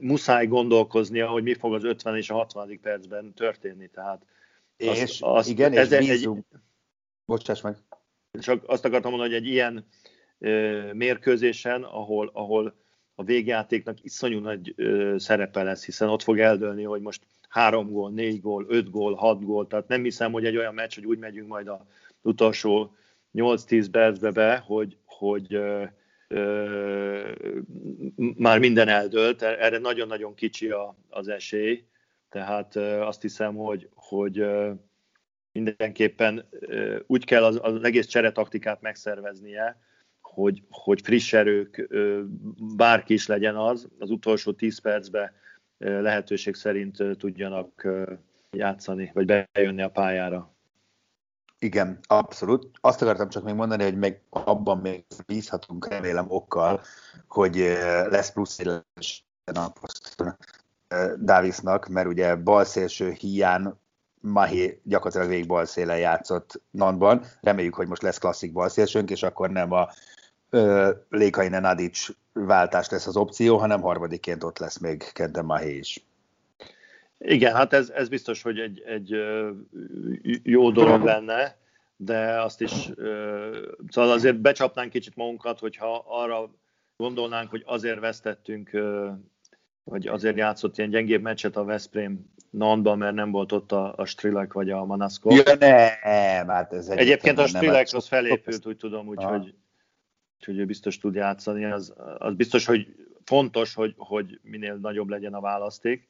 muszáj 0.00 0.46
gondolkoznia, 0.46 1.28
hogy 1.28 1.42
mi 1.42 1.54
fog 1.54 1.74
az 1.74 1.84
50 1.84 2.16
és 2.16 2.30
a 2.30 2.34
60. 2.34 2.78
percben 2.82 3.32
történni. 3.34 3.88
Tehát 3.88 4.26
és 4.76 5.02
az, 5.02 5.18
az, 5.20 5.48
igen, 5.48 5.72
ez 5.72 5.92
és 5.92 5.98
bízunk. 5.98 6.44
Egy, 6.52 6.58
Bocsáss 7.24 7.60
meg. 7.60 7.76
Csak 8.40 8.62
azt 8.66 8.84
akartam 8.84 9.10
mondani, 9.10 9.32
hogy 9.32 9.42
egy 9.42 9.52
ilyen 9.52 9.86
ö, 10.38 10.92
mérkőzésen, 10.92 11.82
ahol, 11.82 12.30
ahol 12.32 12.74
a 13.14 13.24
végjátéknak 13.24 14.04
iszonyú 14.04 14.38
nagy 14.38 14.72
ö, 14.76 15.14
szerepe 15.18 15.62
lesz, 15.62 15.84
hiszen 15.84 16.08
ott 16.08 16.22
fog 16.22 16.40
eldőlni, 16.40 16.82
hogy 16.82 17.00
most 17.00 17.22
három 17.48 17.90
gól, 17.90 18.10
négy 18.10 18.40
gól, 18.40 18.66
öt 18.68 18.90
gól, 18.90 19.14
hat 19.14 19.44
gól, 19.44 19.66
tehát 19.66 19.88
nem 19.88 20.02
hiszem, 20.02 20.32
hogy 20.32 20.44
egy 20.44 20.56
olyan 20.56 20.74
meccs, 20.74 20.94
hogy 20.94 21.06
úgy 21.06 21.18
megyünk 21.18 21.48
majd 21.48 21.68
az 21.68 21.78
utolsó 22.22 22.96
8-10 23.34 23.86
percbe 23.90 24.30
be, 24.30 24.56
hogy, 24.56 24.96
hogy 25.04 25.54
ö, 25.54 25.84
ö, 26.28 27.32
már 28.16 28.58
minden 28.58 28.88
eldőlt, 28.88 29.42
erre 29.42 29.78
nagyon-nagyon 29.78 30.34
kicsi 30.34 30.70
a, 30.70 30.96
az 31.08 31.28
esély, 31.28 31.84
tehát 32.28 32.76
azt 32.76 33.22
hiszem, 33.22 33.56
hogy, 33.56 33.88
hogy 33.94 34.46
mindenképpen 35.52 36.48
úgy 37.06 37.24
kell 37.24 37.44
az, 37.44 37.58
az 37.62 37.82
egész 37.82 38.06
cseretaktikát 38.06 38.80
megszerveznie, 38.80 39.80
hogy, 40.20 40.62
hogy 40.70 41.00
friss 41.00 41.32
erők, 41.32 41.88
bárki 42.76 43.12
is 43.12 43.26
legyen 43.26 43.56
az, 43.56 43.88
az 43.98 44.10
utolsó 44.10 44.52
10 44.52 44.78
percben 44.78 45.32
lehetőség 45.78 46.54
szerint 46.54 47.02
tudjanak 47.18 47.88
játszani, 48.50 49.10
vagy 49.14 49.46
bejönni 49.52 49.82
a 49.82 49.90
pályára. 49.90 50.54
Igen, 51.58 51.98
abszolút. 52.02 52.70
Azt 52.80 53.02
akartam 53.02 53.28
csak 53.28 53.44
még 53.44 53.54
mondani, 53.54 53.82
hogy 53.82 53.98
meg 53.98 54.22
abban 54.30 54.78
még 54.78 55.04
bízhatunk, 55.26 55.88
remélem 55.88 56.30
okkal, 56.30 56.82
hogy 57.28 57.56
lesz 58.08 58.32
plusz 58.32 58.58
egy 58.58 58.68
a 59.44 59.72
Davisnak, 61.24 61.86
mert 61.86 62.06
ugye 62.08 62.36
balszélső 62.36 63.10
hiány 63.10 63.72
Mahé 64.20 64.80
gyakorlatilag 64.82 65.28
végig 65.28 65.46
balszélen 65.46 65.98
játszott 65.98 66.60
Nanban. 66.70 67.24
Reméljük, 67.40 67.74
hogy 67.74 67.88
most 67.88 68.02
lesz 68.02 68.18
klasszik 68.18 68.52
balszélsőnk, 68.52 69.10
és 69.10 69.22
akkor 69.22 69.50
nem 69.50 69.72
a 69.72 69.88
Lékainen 71.08 71.60
Nadic 71.60 72.06
váltás 72.32 72.88
lesz 72.88 73.06
az 73.06 73.16
opció, 73.16 73.56
hanem 73.56 73.80
harmadikként 73.80 74.44
ott 74.44 74.58
lesz 74.58 74.78
még 74.78 75.04
Kenten 75.12 75.44
Mahé 75.44 75.76
is. 75.76 76.04
Igen, 77.18 77.54
hát 77.54 77.72
ez, 77.72 77.88
ez 77.90 78.08
biztos, 78.08 78.42
hogy 78.42 78.58
egy, 78.58 78.82
egy 78.86 79.16
jó 80.42 80.70
dolog 80.70 81.02
lenne, 81.02 81.56
de 81.96 82.42
azt 82.42 82.60
is, 82.60 82.90
szóval 83.88 84.10
azért 84.10 84.40
becsapnánk 84.40 84.90
kicsit 84.90 85.16
magunkat, 85.16 85.58
hogyha 85.58 86.04
arra 86.08 86.50
gondolnánk, 86.96 87.50
hogy 87.50 87.62
azért 87.66 88.00
vesztettünk, 88.00 88.70
vagy 89.88 90.06
azért 90.06 90.36
játszott 90.36 90.78
ilyen 90.78 90.90
gyengébb 90.90 91.22
meccset 91.22 91.56
a 91.56 91.64
Veszprém 91.64 92.34
Nantban, 92.50 92.98
mert 92.98 93.14
nem 93.14 93.30
volt 93.30 93.52
ott 93.52 93.72
a, 93.72 93.94
a 93.96 94.04
Strilek 94.04 94.52
vagy 94.52 94.70
a 94.70 94.84
Manaszko. 94.84 95.34
Ja, 95.34 95.54
nem, 95.58 96.48
hát 96.48 96.72
ez 96.72 96.88
Egyébként 96.88 97.38
a 97.38 97.46
Strilek 97.46 97.88
az 97.92 98.06
felépült, 98.06 98.66
úgy 98.66 98.76
tudom, 98.76 99.06
úgyhogy 99.06 99.54
úgyhogy 100.38 100.58
ő 100.58 100.64
biztos 100.64 100.98
tud 100.98 101.14
játszani. 101.14 101.64
Az, 101.64 101.94
az 102.18 102.34
biztos, 102.34 102.64
hogy 102.64 102.94
fontos, 103.24 103.74
hogy, 103.74 103.94
hogy 103.96 104.40
minél 104.42 104.74
nagyobb 104.74 105.08
legyen 105.08 105.34
a 105.34 105.40
választék, 105.40 106.08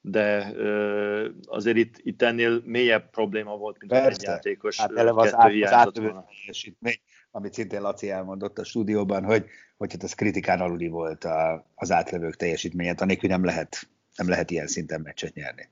de 0.00 0.52
ö, 0.54 1.28
azért 1.44 1.76
itt, 1.76 1.98
itt 1.98 2.22
ennél 2.22 2.62
mélyebb 2.64 3.10
probléma 3.10 3.56
volt, 3.56 3.78
mint 3.78 3.92
Persze. 3.92 4.08
egy 4.08 4.22
játékos. 4.22 4.80
Hát 4.80 4.96
eleve 4.96 5.20
az, 5.20 5.34
át, 5.34 5.86
az 5.86 5.92
teljesítmény, 5.92 7.00
amit 7.36 7.52
szintén 7.52 7.80
Laci 7.80 8.10
elmondott 8.10 8.58
a 8.58 8.64
stúdióban, 8.64 9.24
hogy, 9.24 9.46
hogy 9.76 9.92
hát 9.92 10.02
ez 10.02 10.14
kritikán 10.14 10.60
aluli 10.60 10.88
volt 10.88 11.24
a, 11.24 11.66
az 11.74 11.90
átlövők 11.90 12.36
teljesítménye, 12.36 12.94
anélkül 12.96 13.28
nem 13.28 13.44
lehet, 13.44 13.88
nem 14.16 14.28
lehet 14.28 14.50
ilyen 14.50 14.66
szinten 14.66 15.00
meccset 15.00 15.34
nyerni. 15.34 15.68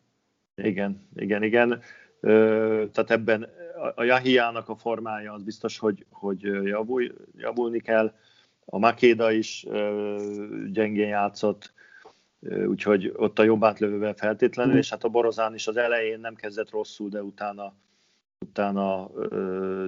Igen, 0.54 1.08
igen, 1.16 1.42
igen. 1.42 1.80
Ö, 2.20 2.84
tehát 2.92 3.10
ebben 3.10 3.48
a 3.94 4.02
Jahiának 4.02 4.68
a 4.68 4.76
formája 4.76 5.32
az 5.32 5.42
biztos, 5.42 5.78
hogy, 5.78 6.06
hogy 6.10 6.42
javul, 6.42 7.12
javulni 7.36 7.80
kell. 7.80 8.14
A 8.64 8.78
Makéda 8.78 9.30
is 9.30 9.66
gyengén 10.72 11.08
játszott, 11.08 11.72
úgyhogy 12.66 13.12
ott 13.16 13.38
a 13.38 13.42
jobb 13.42 13.64
átlövővel 13.64 14.14
feltétlenül, 14.14 14.76
és 14.76 14.90
hát 14.90 15.04
a 15.04 15.08
Borozán 15.08 15.54
is 15.54 15.66
az 15.66 15.76
elején 15.76 16.20
nem 16.20 16.34
kezdett 16.34 16.70
rosszul, 16.70 17.08
de 17.08 17.22
utána, 17.22 17.74
utána 18.42 19.10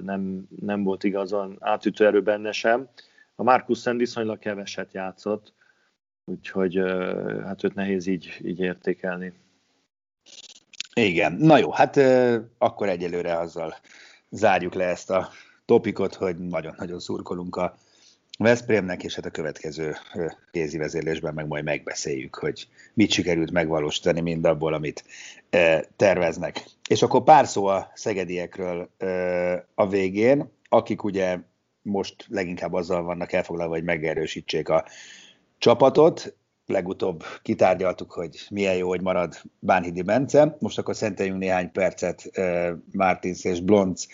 nem, 0.01 0.47
nem 0.59 0.83
volt 0.83 1.03
igazán 1.03 1.55
átütő 1.59 2.05
erő 2.05 2.21
benne 2.21 2.51
sem. 2.51 2.89
A 3.35 3.43
Markussen 3.43 3.97
viszonylag 3.97 4.39
keveset 4.39 4.93
játszott, 4.93 5.53
úgyhogy 6.25 6.75
hát 7.43 7.63
őt 7.63 7.75
nehéz 7.75 8.07
így, 8.07 8.39
így 8.43 8.59
értékelni. 8.59 9.33
Igen, 10.93 11.33
na 11.33 11.57
jó, 11.57 11.71
hát 11.71 11.99
akkor 12.57 12.89
egyelőre 12.89 13.37
azzal 13.37 13.75
zárjuk 14.29 14.73
le 14.73 14.85
ezt 14.85 15.09
a 15.09 15.29
topikot, 15.65 16.15
hogy 16.15 16.37
nagyon-nagyon 16.37 16.99
szurkolunk 16.99 17.55
a 17.55 17.75
Veszprémnek, 18.37 19.03
és 19.03 19.15
hát 19.15 19.25
a 19.25 19.29
következő 19.29 19.95
kézi 20.51 20.77
vezérlésben 20.77 21.33
meg 21.33 21.47
majd 21.47 21.63
megbeszéljük, 21.63 22.35
hogy 22.35 22.67
mit 22.93 23.11
sikerült 23.11 23.51
megvalósítani 23.51 24.21
mindabból, 24.21 24.73
amit 24.73 25.03
terveznek. 25.95 26.63
És 26.89 27.01
akkor 27.01 27.23
pár 27.23 27.47
szó 27.47 27.65
a 27.65 27.91
szegediekről 27.93 28.89
a 29.75 29.87
végén, 29.87 30.51
akik 30.69 31.03
ugye 31.03 31.39
most 31.81 32.25
leginkább 32.27 32.73
azzal 32.73 33.03
vannak 33.03 33.31
elfoglalva, 33.31 33.73
hogy 33.73 33.83
megerősítsék 33.83 34.69
a 34.69 34.85
csapatot 35.57 36.35
legutóbb 36.65 37.23
kitárgyaltuk, 37.41 38.11
hogy 38.11 38.47
milyen 38.49 38.75
jó, 38.75 38.87
hogy 38.87 39.01
marad 39.01 39.41
Bánhidi 39.59 40.01
Bence. 40.01 40.55
Most 40.59 40.77
akkor 40.77 40.95
szenteljünk 40.95 41.39
néhány 41.39 41.71
percet 41.71 42.31
uh, 42.37 42.69
Martins 42.91 43.43
és 43.43 43.61
Blonc 43.61 44.05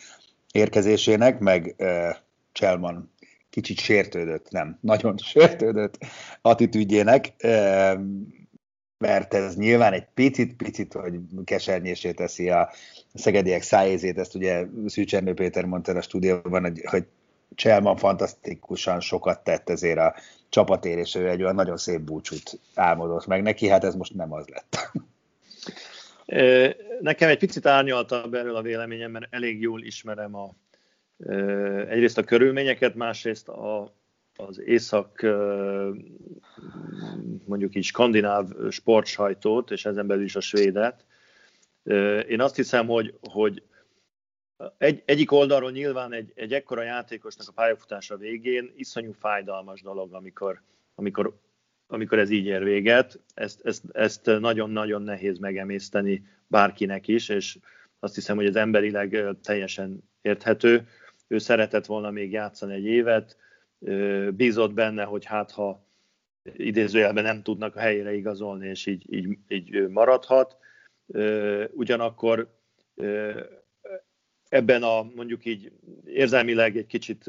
érkezésének, 0.51 1.39
meg 1.39 1.75
uh, 1.77 2.15
Cselman 2.51 3.11
kicsit 3.49 3.77
sértődött, 3.79 4.49
nem, 4.49 4.77
nagyon 4.81 5.17
sértődött 5.17 5.97
attitűdjének, 6.41 7.33
mert 9.01 9.33
ez 9.33 9.55
nyilván 9.55 9.93
egy 9.93 10.05
picit-picit, 10.13 10.93
hogy 10.93 11.19
kesernyésé 11.43 12.11
teszi 12.11 12.49
a 12.49 12.69
szegediek 13.13 13.61
szájézét, 13.61 14.17
ezt 14.17 14.35
ugye 14.35 14.65
Szűcsernő 14.85 15.33
Péter 15.33 15.65
mondta 15.65 15.91
a 15.91 16.01
stúdióban, 16.01 16.61
hogy, 16.61 16.81
hogy 16.85 17.05
Cselman 17.55 17.97
fantasztikusan 17.97 18.99
sokat 18.99 19.43
tett 19.43 19.69
ezért 19.69 19.97
a 19.97 20.15
ő 21.15 21.29
egy 21.29 21.41
olyan 21.41 21.55
nagyon 21.55 21.77
szép 21.77 21.99
búcsút 21.99 22.59
álmodott 22.75 23.27
meg 23.27 23.41
neki, 23.41 23.67
hát 23.67 23.83
ez 23.83 23.95
most 23.95 24.13
nem 24.13 24.33
az 24.33 24.45
lett. 24.47 24.91
Nekem 27.01 27.29
egy 27.29 27.37
picit 27.37 27.65
árnyaltabb 27.65 28.33
erről 28.33 28.55
a 28.55 28.61
véleményem, 28.61 29.11
mert 29.11 29.27
elég 29.29 29.61
jól 29.61 29.83
ismerem 29.83 30.35
a, 30.35 30.53
egyrészt 31.89 32.17
a 32.17 32.23
körülményeket, 32.23 32.95
másrészt 32.95 33.47
a, 33.47 33.93
az 34.35 34.59
észak, 34.59 35.21
mondjuk 37.45 37.75
így 37.75 37.83
skandináv 37.83 38.47
sportsajtót, 38.69 39.71
és 39.71 39.85
ezen 39.85 40.07
belül 40.07 40.23
is 40.23 40.35
a 40.35 40.41
svédet. 40.41 41.05
Én 42.27 42.41
azt 42.41 42.55
hiszem, 42.55 42.87
hogy, 42.87 43.17
hogy 43.29 43.63
egy, 44.77 45.01
egyik 45.05 45.31
oldalról 45.31 45.71
nyilván 45.71 46.13
egy, 46.13 46.31
egy 46.35 46.53
ekkora 46.53 46.83
játékosnak 46.83 47.47
a 47.47 47.51
pályafutása 47.51 48.17
végén 48.17 48.71
iszonyú 48.75 49.11
fájdalmas 49.11 49.81
dolog, 49.81 50.13
amikor, 50.13 50.61
amikor, 50.95 51.37
amikor 51.87 52.19
ez 52.19 52.29
így 52.29 52.45
ér 52.45 52.63
véget. 52.63 53.19
Ezt, 53.33 53.65
ezt, 53.65 53.83
ezt 53.91 54.25
nagyon-nagyon 54.25 55.01
nehéz 55.01 55.39
megemészteni 55.39 56.23
bárkinek 56.47 57.07
is, 57.07 57.29
és 57.29 57.57
azt 57.99 58.15
hiszem, 58.15 58.35
hogy 58.35 58.45
ez 58.45 58.55
emberileg 58.55 59.25
teljesen 59.43 60.03
érthető. 60.21 60.87
Ő 61.27 61.37
szeretett 61.37 61.85
volna 61.85 62.11
még 62.11 62.31
játszani 62.31 62.73
egy 62.73 62.85
évet, 62.85 63.37
bízott 64.31 64.73
benne, 64.73 65.03
hogy 65.03 65.25
hát 65.25 65.51
ha 65.51 65.85
idézőjelben 66.43 67.23
nem 67.23 67.43
tudnak 67.43 67.75
a 67.75 67.79
helyére 67.79 68.13
igazolni, 68.13 68.67
és 68.67 68.85
így, 68.85 69.13
így, 69.13 69.37
így 69.47 69.87
maradhat. 69.87 70.57
Ugyanakkor 71.71 72.47
ebben 74.49 74.83
a 74.83 75.03
mondjuk 75.15 75.45
így 75.45 75.71
érzelmileg 76.05 76.77
egy 76.77 76.87
kicsit 76.87 77.23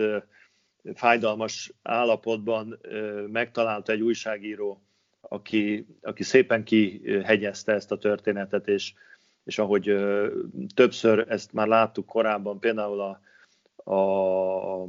fájdalmas 0.95 1.73
állapotban 1.83 2.79
megtalálta 3.27 3.93
egy 3.93 4.01
újságíró, 4.01 4.83
aki, 5.21 5.87
aki 6.01 6.23
szépen 6.23 6.65
kihegyezte 6.65 7.73
ezt 7.73 7.93
a 7.93 7.99
történetet, 7.99 8.69
és, 8.69 8.93
és 9.45 9.59
ahogy 9.59 9.95
többször 10.75 11.27
ezt 11.29 11.53
már 11.53 11.67
láttuk 11.67 12.07
korábban, 12.07 12.59
például 12.59 13.01
a, 13.01 13.21
a 13.95 14.87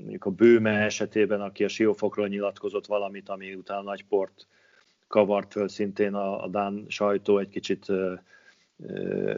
mondjuk 0.00 0.24
a 0.24 0.30
Bőme 0.30 0.70
esetében, 0.70 1.40
aki 1.40 1.64
a 1.64 1.68
Siófokról 1.68 2.28
nyilatkozott 2.28 2.86
valamit, 2.86 3.28
ami 3.28 3.54
utána 3.54 3.82
nagy 3.82 4.04
port 4.04 4.46
kavart 5.06 5.52
föl 5.52 5.68
szintén 5.68 6.14
a, 6.14 6.42
a 6.42 6.48
Dán 6.48 6.84
sajtó 6.88 7.38
egy 7.38 7.48
kicsit 7.48 7.86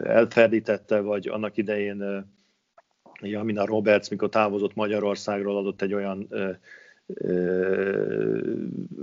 elferdítette, 0.02 1.00
vagy 1.00 1.28
annak 1.28 1.56
idején 1.56 2.26
Jamina 3.20 3.64
Roberts, 3.64 4.10
mikor 4.10 4.28
távozott 4.28 4.74
Magyarországról, 4.74 5.56
adott 5.56 5.82
egy 5.82 5.94
olyan 5.94 6.28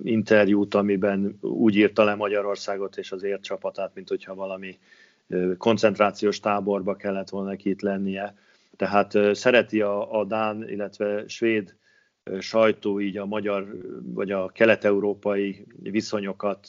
interjút, 0.04 0.74
amiben 0.74 1.38
úgy 1.42 1.76
írta 1.76 2.04
le 2.04 2.16
Magyarországot 2.16 2.98
és 2.98 3.12
az 3.12 3.24
ért 3.24 3.44
csapatát, 3.44 3.92
mint 3.94 4.10
hogyha 4.10 4.36
valami 4.36 4.80
koncentrációs 5.58 6.40
táborba 6.40 6.96
kellett 6.96 7.30
volna 7.30 7.50
neki 7.50 7.70
itt 7.70 7.82
lennie. 7.82 8.36
Tehát 8.76 9.18
szereti 9.36 9.82
a, 9.82 10.20
a 10.20 10.26
Dán, 10.26 10.70
illetve 10.70 11.28
svéd 11.28 11.76
sajtó 12.40 13.00
így 13.00 13.18
a 13.18 13.26
magyar 13.26 13.78
vagy 14.04 14.32
a 14.32 14.50
kelet-európai 14.50 15.66
viszonyokat 15.80 16.68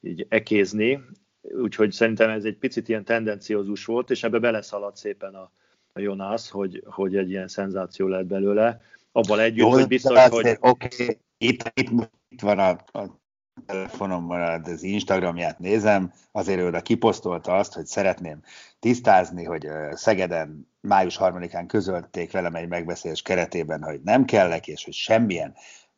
így 0.00 0.26
ekézni, 0.28 1.04
úgyhogy 1.40 1.92
szerintem 1.92 2.30
ez 2.30 2.44
egy 2.44 2.56
picit 2.56 2.88
ilyen 2.88 3.04
tendenciózus 3.04 3.84
volt, 3.84 4.10
és 4.10 4.22
ebbe 4.22 4.38
beleszaladt 4.38 4.96
szépen 4.96 5.34
a, 5.34 5.50
a 5.92 6.00
Jonas, 6.00 6.50
hogy, 6.50 6.82
hogy 6.86 7.16
egy 7.16 7.30
ilyen 7.30 7.48
szenzáció 7.48 8.06
lett 8.06 8.26
belőle. 8.26 8.80
Abban 9.12 9.38
együtt, 9.38 9.58
Jó, 9.58 9.70
hogy 9.70 9.86
biztos, 9.86 10.28
hogy... 10.28 10.56
Oké, 10.60 10.86
okay. 11.02 11.18
itt, 11.38 11.70
itt, 11.74 12.10
itt 12.28 12.40
van 12.40 12.58
a, 12.58 12.68
a 12.98 13.20
telefonomban 13.66 14.62
az 14.62 14.82
Instagramját 14.82 15.58
nézem, 15.58 16.12
azért 16.32 16.60
ő 16.60 16.66
oda 16.66 16.80
kiposztolta 16.80 17.56
azt, 17.56 17.72
hogy 17.72 17.86
szeretném 17.86 18.42
tisztázni, 18.82 19.44
hogy 19.44 19.68
Szegeden 19.92 20.68
május 20.80 21.16
3-án 21.20 21.64
közölték 21.66 22.32
velem 22.32 22.54
egy 22.54 22.68
megbeszélés 22.68 23.22
keretében, 23.22 23.82
hogy 23.82 24.00
nem 24.04 24.24
kellek, 24.24 24.66
és 24.66 24.84
hogy 24.84 24.92
semmilyen 24.92 25.54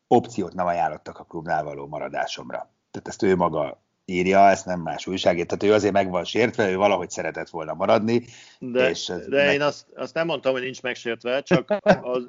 opciót 0.07 0.53
nem 0.53 0.65
ajánlottak 0.65 1.19
a 1.19 1.23
klubnál 1.23 1.63
való 1.63 1.87
maradásomra. 1.87 2.69
Tehát 2.91 3.07
ezt 3.07 3.23
ő 3.23 3.35
maga 3.35 3.81
írja, 4.05 4.49
ezt 4.49 4.65
nem 4.65 4.79
más 4.79 5.07
újságért, 5.07 5.47
tehát 5.47 5.63
ő 5.63 5.73
azért 5.73 5.93
meg 5.93 6.09
van 6.09 6.23
sértve, 6.23 6.69
ő 6.69 6.75
valahogy 6.75 7.09
szeretett 7.09 7.49
volna 7.49 7.73
maradni. 7.73 8.25
De, 8.59 8.89
és 8.89 9.05
de 9.29 9.43
meg... 9.43 9.53
én 9.53 9.61
azt, 9.61 9.85
azt 9.95 10.13
nem 10.13 10.25
mondtam, 10.25 10.51
hogy 10.51 10.61
nincs 10.61 10.81
megsértve, 10.81 11.41
csak 11.41 11.77
az, 12.01 12.23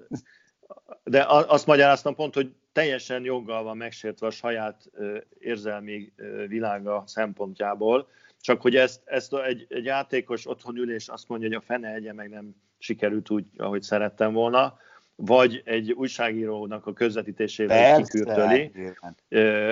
de 1.04 1.24
azt 1.28 1.66
magyaráztam 1.66 2.14
pont, 2.14 2.34
hogy 2.34 2.52
teljesen 2.72 3.24
joggal 3.24 3.62
van 3.62 3.76
megsértve 3.76 4.26
a 4.26 4.30
saját 4.30 4.90
érzelmi 5.38 6.12
világa 6.46 7.02
szempontjából, 7.06 8.08
csak 8.46 8.60
hogy 8.60 8.76
ezt, 8.76 9.02
ezt 9.04 9.34
egy, 9.34 9.66
egy 9.68 9.84
játékos 9.84 10.48
otthon 10.48 10.76
ülés 10.76 11.08
azt 11.08 11.28
mondja, 11.28 11.48
hogy 11.48 11.56
a 11.56 11.60
fene 11.60 11.94
egye 11.94 12.12
meg 12.12 12.30
nem 12.30 12.54
sikerült 12.78 13.30
úgy, 13.30 13.44
ahogy 13.56 13.82
szerettem 13.82 14.32
volna, 14.32 14.78
vagy 15.14 15.62
egy 15.64 15.92
újságírónak 15.92 16.86
a 16.86 16.92
közvetítésével 16.92 18.02
kikürtöli, 18.02 18.72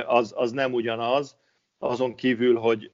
az, 0.06 0.32
az 0.37 0.52
nem 0.52 0.72
ugyanaz. 0.72 1.37
Azon 1.78 2.14
kívül, 2.14 2.56
hogy 2.56 2.90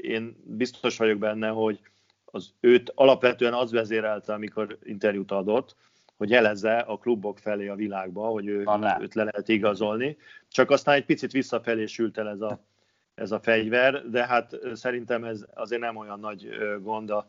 én 0.00 0.36
biztos 0.44 0.96
vagyok 0.96 1.18
benne, 1.18 1.48
hogy 1.48 1.80
az 2.24 2.54
őt 2.60 2.92
alapvetően 2.94 3.54
az 3.54 3.72
vezérelte, 3.72 4.32
amikor 4.32 4.78
interjút 4.82 5.30
adott, 5.30 5.76
hogy 6.16 6.30
jelezze 6.30 6.78
a 6.78 6.98
klubok 6.98 7.38
felé 7.38 7.68
a 7.68 7.74
világba, 7.74 8.26
hogy 8.26 8.46
ő, 8.46 8.64
őt 9.00 9.14
le 9.14 9.24
lehet 9.24 9.48
igazolni. 9.48 10.16
Csak 10.48 10.70
aztán 10.70 10.94
egy 10.94 11.04
picit 11.04 11.32
visszafelé 11.32 11.86
sült 11.86 12.18
el 12.18 12.28
ez 12.28 12.40
a, 12.40 12.60
ez 13.14 13.32
a 13.32 13.40
fegyver, 13.40 14.10
de 14.10 14.26
hát 14.26 14.58
szerintem 14.74 15.24
ez 15.24 15.44
azért 15.54 15.80
nem 15.80 15.96
olyan 15.96 16.20
nagy 16.20 16.48
gond 16.80 17.10
a, 17.10 17.26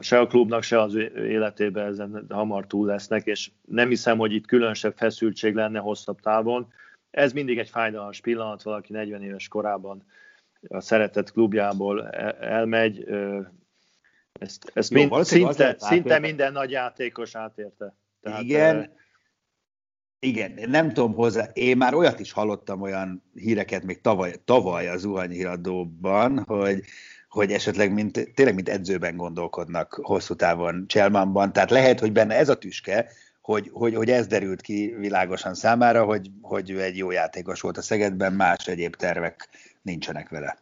se 0.00 0.18
a 0.18 0.26
klubnak, 0.26 0.62
se 0.62 0.80
az 0.80 0.94
életében 1.16 1.86
ezen 1.86 2.26
hamar 2.28 2.66
túl 2.66 2.86
lesznek, 2.86 3.26
és 3.26 3.50
nem 3.68 3.88
hiszem, 3.88 4.18
hogy 4.18 4.32
itt 4.32 4.46
különösebb 4.46 4.96
feszültség 4.96 5.54
lenne 5.54 5.78
hosszabb 5.78 6.20
távon. 6.20 6.72
Ez 7.10 7.32
mindig 7.32 7.58
egy 7.58 7.68
fájdalmas 7.68 8.20
pillanat, 8.20 8.62
valaki 8.62 8.92
40 8.92 9.22
éves 9.22 9.48
korában 9.48 10.04
a 10.68 10.80
szeretett 10.80 11.32
klubjából 11.32 12.08
e-, 12.08 12.36
elmegy, 12.40 13.08
ezt, 14.32 14.70
ezt 14.74 14.90
Jó, 14.90 14.98
mind, 14.98 15.24
szinte, 15.24 15.74
szinte 15.78 16.18
minden 16.18 16.52
nagy 16.52 16.70
játékos 16.70 17.34
átérte. 17.34 17.94
Tehát, 18.22 18.42
igen, 18.42 18.92
igen, 20.24 20.58
nem 20.66 20.92
tudom 20.92 21.14
hozzá, 21.14 21.48
én 21.52 21.76
már 21.76 21.94
olyat 21.94 22.20
is 22.20 22.32
hallottam, 22.32 22.80
olyan 22.80 23.22
híreket 23.34 23.82
még 23.82 24.00
tavaly, 24.00 24.34
tavaly 24.44 24.88
az 24.88 25.00
zuhanyhíradóban, 25.00 26.44
hogy, 26.46 26.80
hogy 27.28 27.52
esetleg 27.52 27.92
mint, 27.92 28.32
tényleg 28.34 28.54
mint 28.54 28.68
edzőben 28.68 29.16
gondolkodnak 29.16 30.00
hosszú 30.02 30.34
távon 30.34 30.84
Cselmanban, 30.86 31.52
tehát 31.52 31.70
lehet, 31.70 32.00
hogy 32.00 32.12
benne 32.12 32.34
ez 32.36 32.48
a 32.48 32.58
tüske, 32.58 33.10
hogy, 33.40 33.70
hogy, 33.72 33.94
hogy 33.94 34.10
ez 34.10 34.26
derült 34.26 34.60
ki 34.60 34.94
világosan 34.98 35.54
számára, 35.54 36.04
hogy, 36.04 36.30
hogy 36.42 36.70
ő 36.70 36.82
egy 36.82 36.96
jó 36.96 37.10
játékos 37.10 37.60
volt 37.60 37.76
a 37.76 37.82
Szegedben, 37.82 38.32
más 38.32 38.66
egyéb 38.66 38.96
tervek 38.96 39.48
nincsenek 39.82 40.28
vele. 40.28 40.56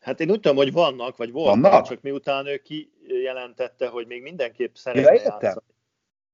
Hát 0.00 0.20
én 0.20 0.30
úgy 0.30 0.40
tudom, 0.40 0.56
hogy 0.56 0.72
vannak, 0.72 1.16
vagy 1.16 1.32
voltak, 1.32 1.62
vannak? 1.62 1.88
csak 1.88 2.02
miután 2.02 2.46
ő 2.46 2.62
kijelentette, 2.62 3.86
hogy 3.86 4.06
még 4.06 4.22
mindenképp 4.22 4.74
szeretne 4.74 5.12
ja, 5.14 5.20
játszani. 5.22 5.75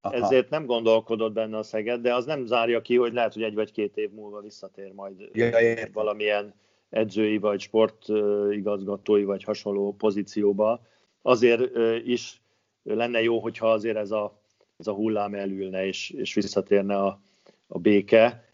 Aha. 0.04 0.14
Ezért 0.14 0.50
nem 0.50 0.66
gondolkodott 0.66 1.32
benne 1.32 1.56
a 1.56 1.62
Szeged, 1.62 2.00
de 2.00 2.14
az 2.14 2.24
nem 2.24 2.46
zárja 2.46 2.80
ki, 2.80 2.96
hogy 2.96 3.12
lehet, 3.12 3.32
hogy 3.32 3.42
egy 3.42 3.54
vagy 3.54 3.72
két 3.72 3.96
év 3.96 4.10
múlva 4.10 4.40
visszatér 4.40 4.92
majd 4.92 5.28
ja, 5.32 5.50
valamilyen 5.92 6.54
edzői, 6.90 7.38
vagy 7.38 7.60
sportigazgatói, 7.60 9.24
vagy 9.24 9.44
hasonló 9.44 9.94
pozícióba. 9.94 10.80
Azért 11.22 11.76
is 12.04 12.42
lenne 12.82 13.22
jó, 13.22 13.38
hogyha 13.38 13.70
azért 13.70 13.96
ez 13.96 14.10
a, 14.10 14.40
ez 14.76 14.86
a 14.86 14.92
hullám 14.92 15.34
elülne, 15.34 15.86
és, 15.86 16.10
és 16.10 16.34
visszatérne 16.34 16.96
a, 16.96 17.20
a 17.66 17.78
béke. 17.78 18.44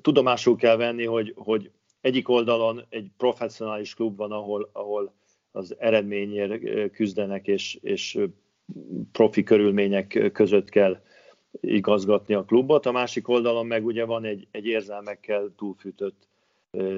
Tudomásul 0.00 0.56
kell 0.56 0.76
venni, 0.76 1.04
hogy, 1.04 1.32
hogy 1.36 1.70
egyik 2.00 2.28
oldalon 2.28 2.84
egy 2.88 3.10
professzionális 3.16 3.94
klub 3.94 4.16
van, 4.16 4.32
ahol, 4.32 4.70
ahol 4.72 5.14
az 5.52 5.74
eredményért 5.78 6.90
küzdenek, 6.90 7.46
és, 7.46 7.78
és 7.82 8.18
profi 9.12 9.42
körülmények 9.42 10.30
között 10.32 10.68
kell 10.68 11.00
igazgatni 11.60 12.34
a 12.34 12.44
klubot, 12.44 12.86
a 12.86 12.92
másik 12.92 13.28
oldalon 13.28 13.66
meg 13.66 13.84
ugye 13.84 14.04
van 14.04 14.24
egy, 14.24 14.46
egy 14.50 14.66
érzelmekkel 14.66 15.52
túlfűtött 15.56 16.28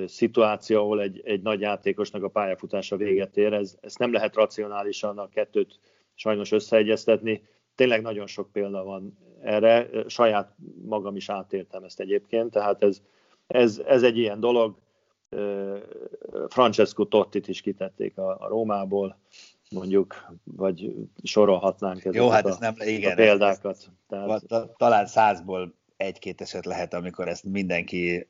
szituáció, 0.07 0.81
ahol 0.81 1.01
egy, 1.01 1.21
egy 1.25 1.43
nagy 1.43 1.61
játékosnak 1.61 2.23
a 2.23 2.29
pályafutása 2.29 2.97
véget 2.97 3.37
ér. 3.37 3.53
Ez, 3.53 3.77
ezt 3.81 3.99
nem 3.99 4.13
lehet 4.13 4.35
racionálisan 4.35 5.19
a 5.19 5.29
kettőt 5.29 5.79
sajnos 6.15 6.53
összeegyeztetni. 6.53 7.43
Tényleg 7.75 8.03
nagyon 8.03 8.27
sok 8.27 8.53
példa 8.53 8.85
van 8.85 9.19
erre, 9.43 9.89
saját 10.07 10.55
magam 10.85 11.17
is 11.17 11.29
átértem 11.29 11.85
ezt 11.85 12.01
egyébként, 12.01 12.51
tehát 12.51 12.83
ez, 12.83 13.03
ez, 13.47 13.83
ez 13.87 14.03
egy 14.03 14.19
ilyen 14.19 14.41
dolog. 14.41 14.77
Francesco 16.49 17.05
Tottit 17.05 17.49
is 17.49 17.61
kitették 17.61 18.19
a, 18.19 18.37
a 18.41 18.49
Rómából, 18.49 19.19
mondjuk, 19.71 20.27
vagy 20.45 20.95
sorolhatnánk 21.23 21.99
ezeket 21.99 22.15
Jó, 22.15 22.29
hát 22.29 22.45
a, 22.45 22.49
ez 22.49 22.59
nem, 22.59 22.75
igen, 22.79 23.13
a 23.13 23.15
példákat. 23.15 23.91
Tehát... 24.09 24.45
Talán 24.77 25.07
százból 25.07 25.75
egy-két 25.97 26.41
eset 26.41 26.65
lehet, 26.65 26.95
amikor 26.95 27.29
ezt 27.29 27.45
mindenki 27.45 28.27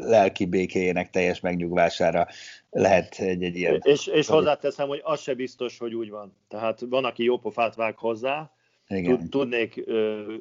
lelki 0.00 0.46
békéjének 0.46 1.10
teljes 1.10 1.40
megnyugvására 1.40 2.26
lehet 2.70 3.14
egy, 3.18 3.42
egy 3.42 3.56
ilyen... 3.56 3.80
És, 3.82 4.06
és 4.06 4.26
hozzáteszem, 4.26 4.88
hogy 4.88 5.00
az 5.04 5.20
se 5.20 5.34
biztos, 5.34 5.78
hogy 5.78 5.94
úgy 5.94 6.10
van. 6.10 6.36
Tehát 6.48 6.80
van, 6.80 7.04
aki 7.04 7.24
jó 7.24 7.38
pofát 7.38 7.74
vág 7.74 7.98
hozzá, 7.98 8.52
igen. 8.88 9.28
Tudnék 9.28 9.76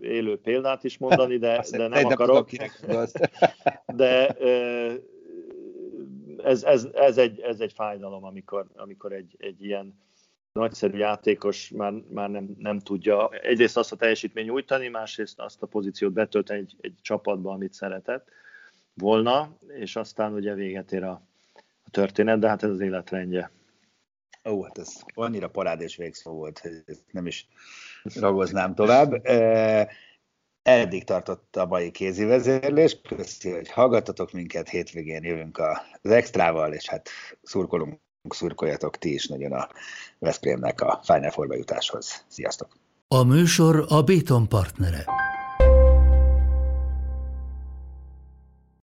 élő 0.02 0.40
példát 0.42 0.84
is 0.84 0.98
mondani, 0.98 1.38
de, 1.38 1.66
de 1.72 1.88
nem 1.88 2.06
akarok. 2.06 2.50
De 3.86 4.28
ez, 6.44 6.64
ez, 6.64 6.88
ez, 6.94 7.18
egy, 7.18 7.40
ez 7.40 7.60
egy 7.60 7.74
fájdalom, 7.74 8.24
amikor, 8.24 8.66
amikor 8.76 9.12
egy, 9.12 9.36
egy 9.38 9.64
ilyen 9.64 10.00
nagyszerű 10.52 10.98
játékos 10.98 11.70
már, 11.70 11.94
már 12.10 12.30
nem, 12.30 12.56
nem 12.58 12.80
tudja 12.80 13.30
egyrészt 13.30 13.78
azt 13.78 13.92
a 13.92 13.96
teljesítmény 13.96 14.46
nyújtani, 14.46 14.88
másrészt 14.88 15.40
azt 15.40 15.62
a 15.62 15.68
pozíciót 15.68 16.14
betölteni 16.14 16.60
egy, 16.60 16.76
egy 16.82 16.96
csapatba, 17.02 17.52
amit 17.52 17.74
szeretett 17.74 18.28
volna, 18.94 19.58
és 19.68 19.96
aztán 19.96 20.34
ugye 20.34 20.54
véget 20.54 20.92
ér 20.92 21.04
a, 21.04 21.22
a 21.84 21.90
történet, 21.92 22.40
de 22.40 22.48
hát 22.48 22.64
ez 22.64 22.70
az 22.70 22.80
életrendje. 22.80 23.52
Ó, 24.50 24.64
hát 24.64 24.78
ez 24.78 25.02
annyira 25.14 25.50
parád 25.50 25.82
és 25.82 25.96
végszó 25.96 26.32
volt, 26.32 26.60
hogy 26.60 26.84
nem 27.12 27.26
is 27.26 27.48
ragoznám 28.16 28.76
tovább. 28.76 29.26
E, 29.26 29.90
eddig 30.62 31.04
tartott 31.04 31.56
a 31.56 31.66
mai 31.66 31.92
kézi 31.92 32.24
vezérlés. 32.24 33.02
Köszönjük, 33.02 33.60
hogy 33.60 33.72
hallgattatok 33.72 34.32
minket, 34.32 34.70
hétvégén 34.70 35.24
jövünk 35.24 35.58
az 36.02 36.12
extrával, 36.12 36.74
és 36.74 36.90
hát 36.90 37.10
szurkolunk 37.44 38.00
szurkoljatok 38.34 38.98
ti 38.98 39.14
is 39.14 39.28
nagyon 39.28 39.52
a 39.52 39.68
Veszprémnek 40.20 40.82
a 40.82 41.02
Final 41.04 41.32
Four 41.32 41.56
jutáshoz. 41.56 42.26
Sziasztok! 42.28 42.68
A 43.08 43.24
műsor 43.24 43.86
a 43.88 44.02
Béton 44.02 44.48
partnere. 44.48 45.06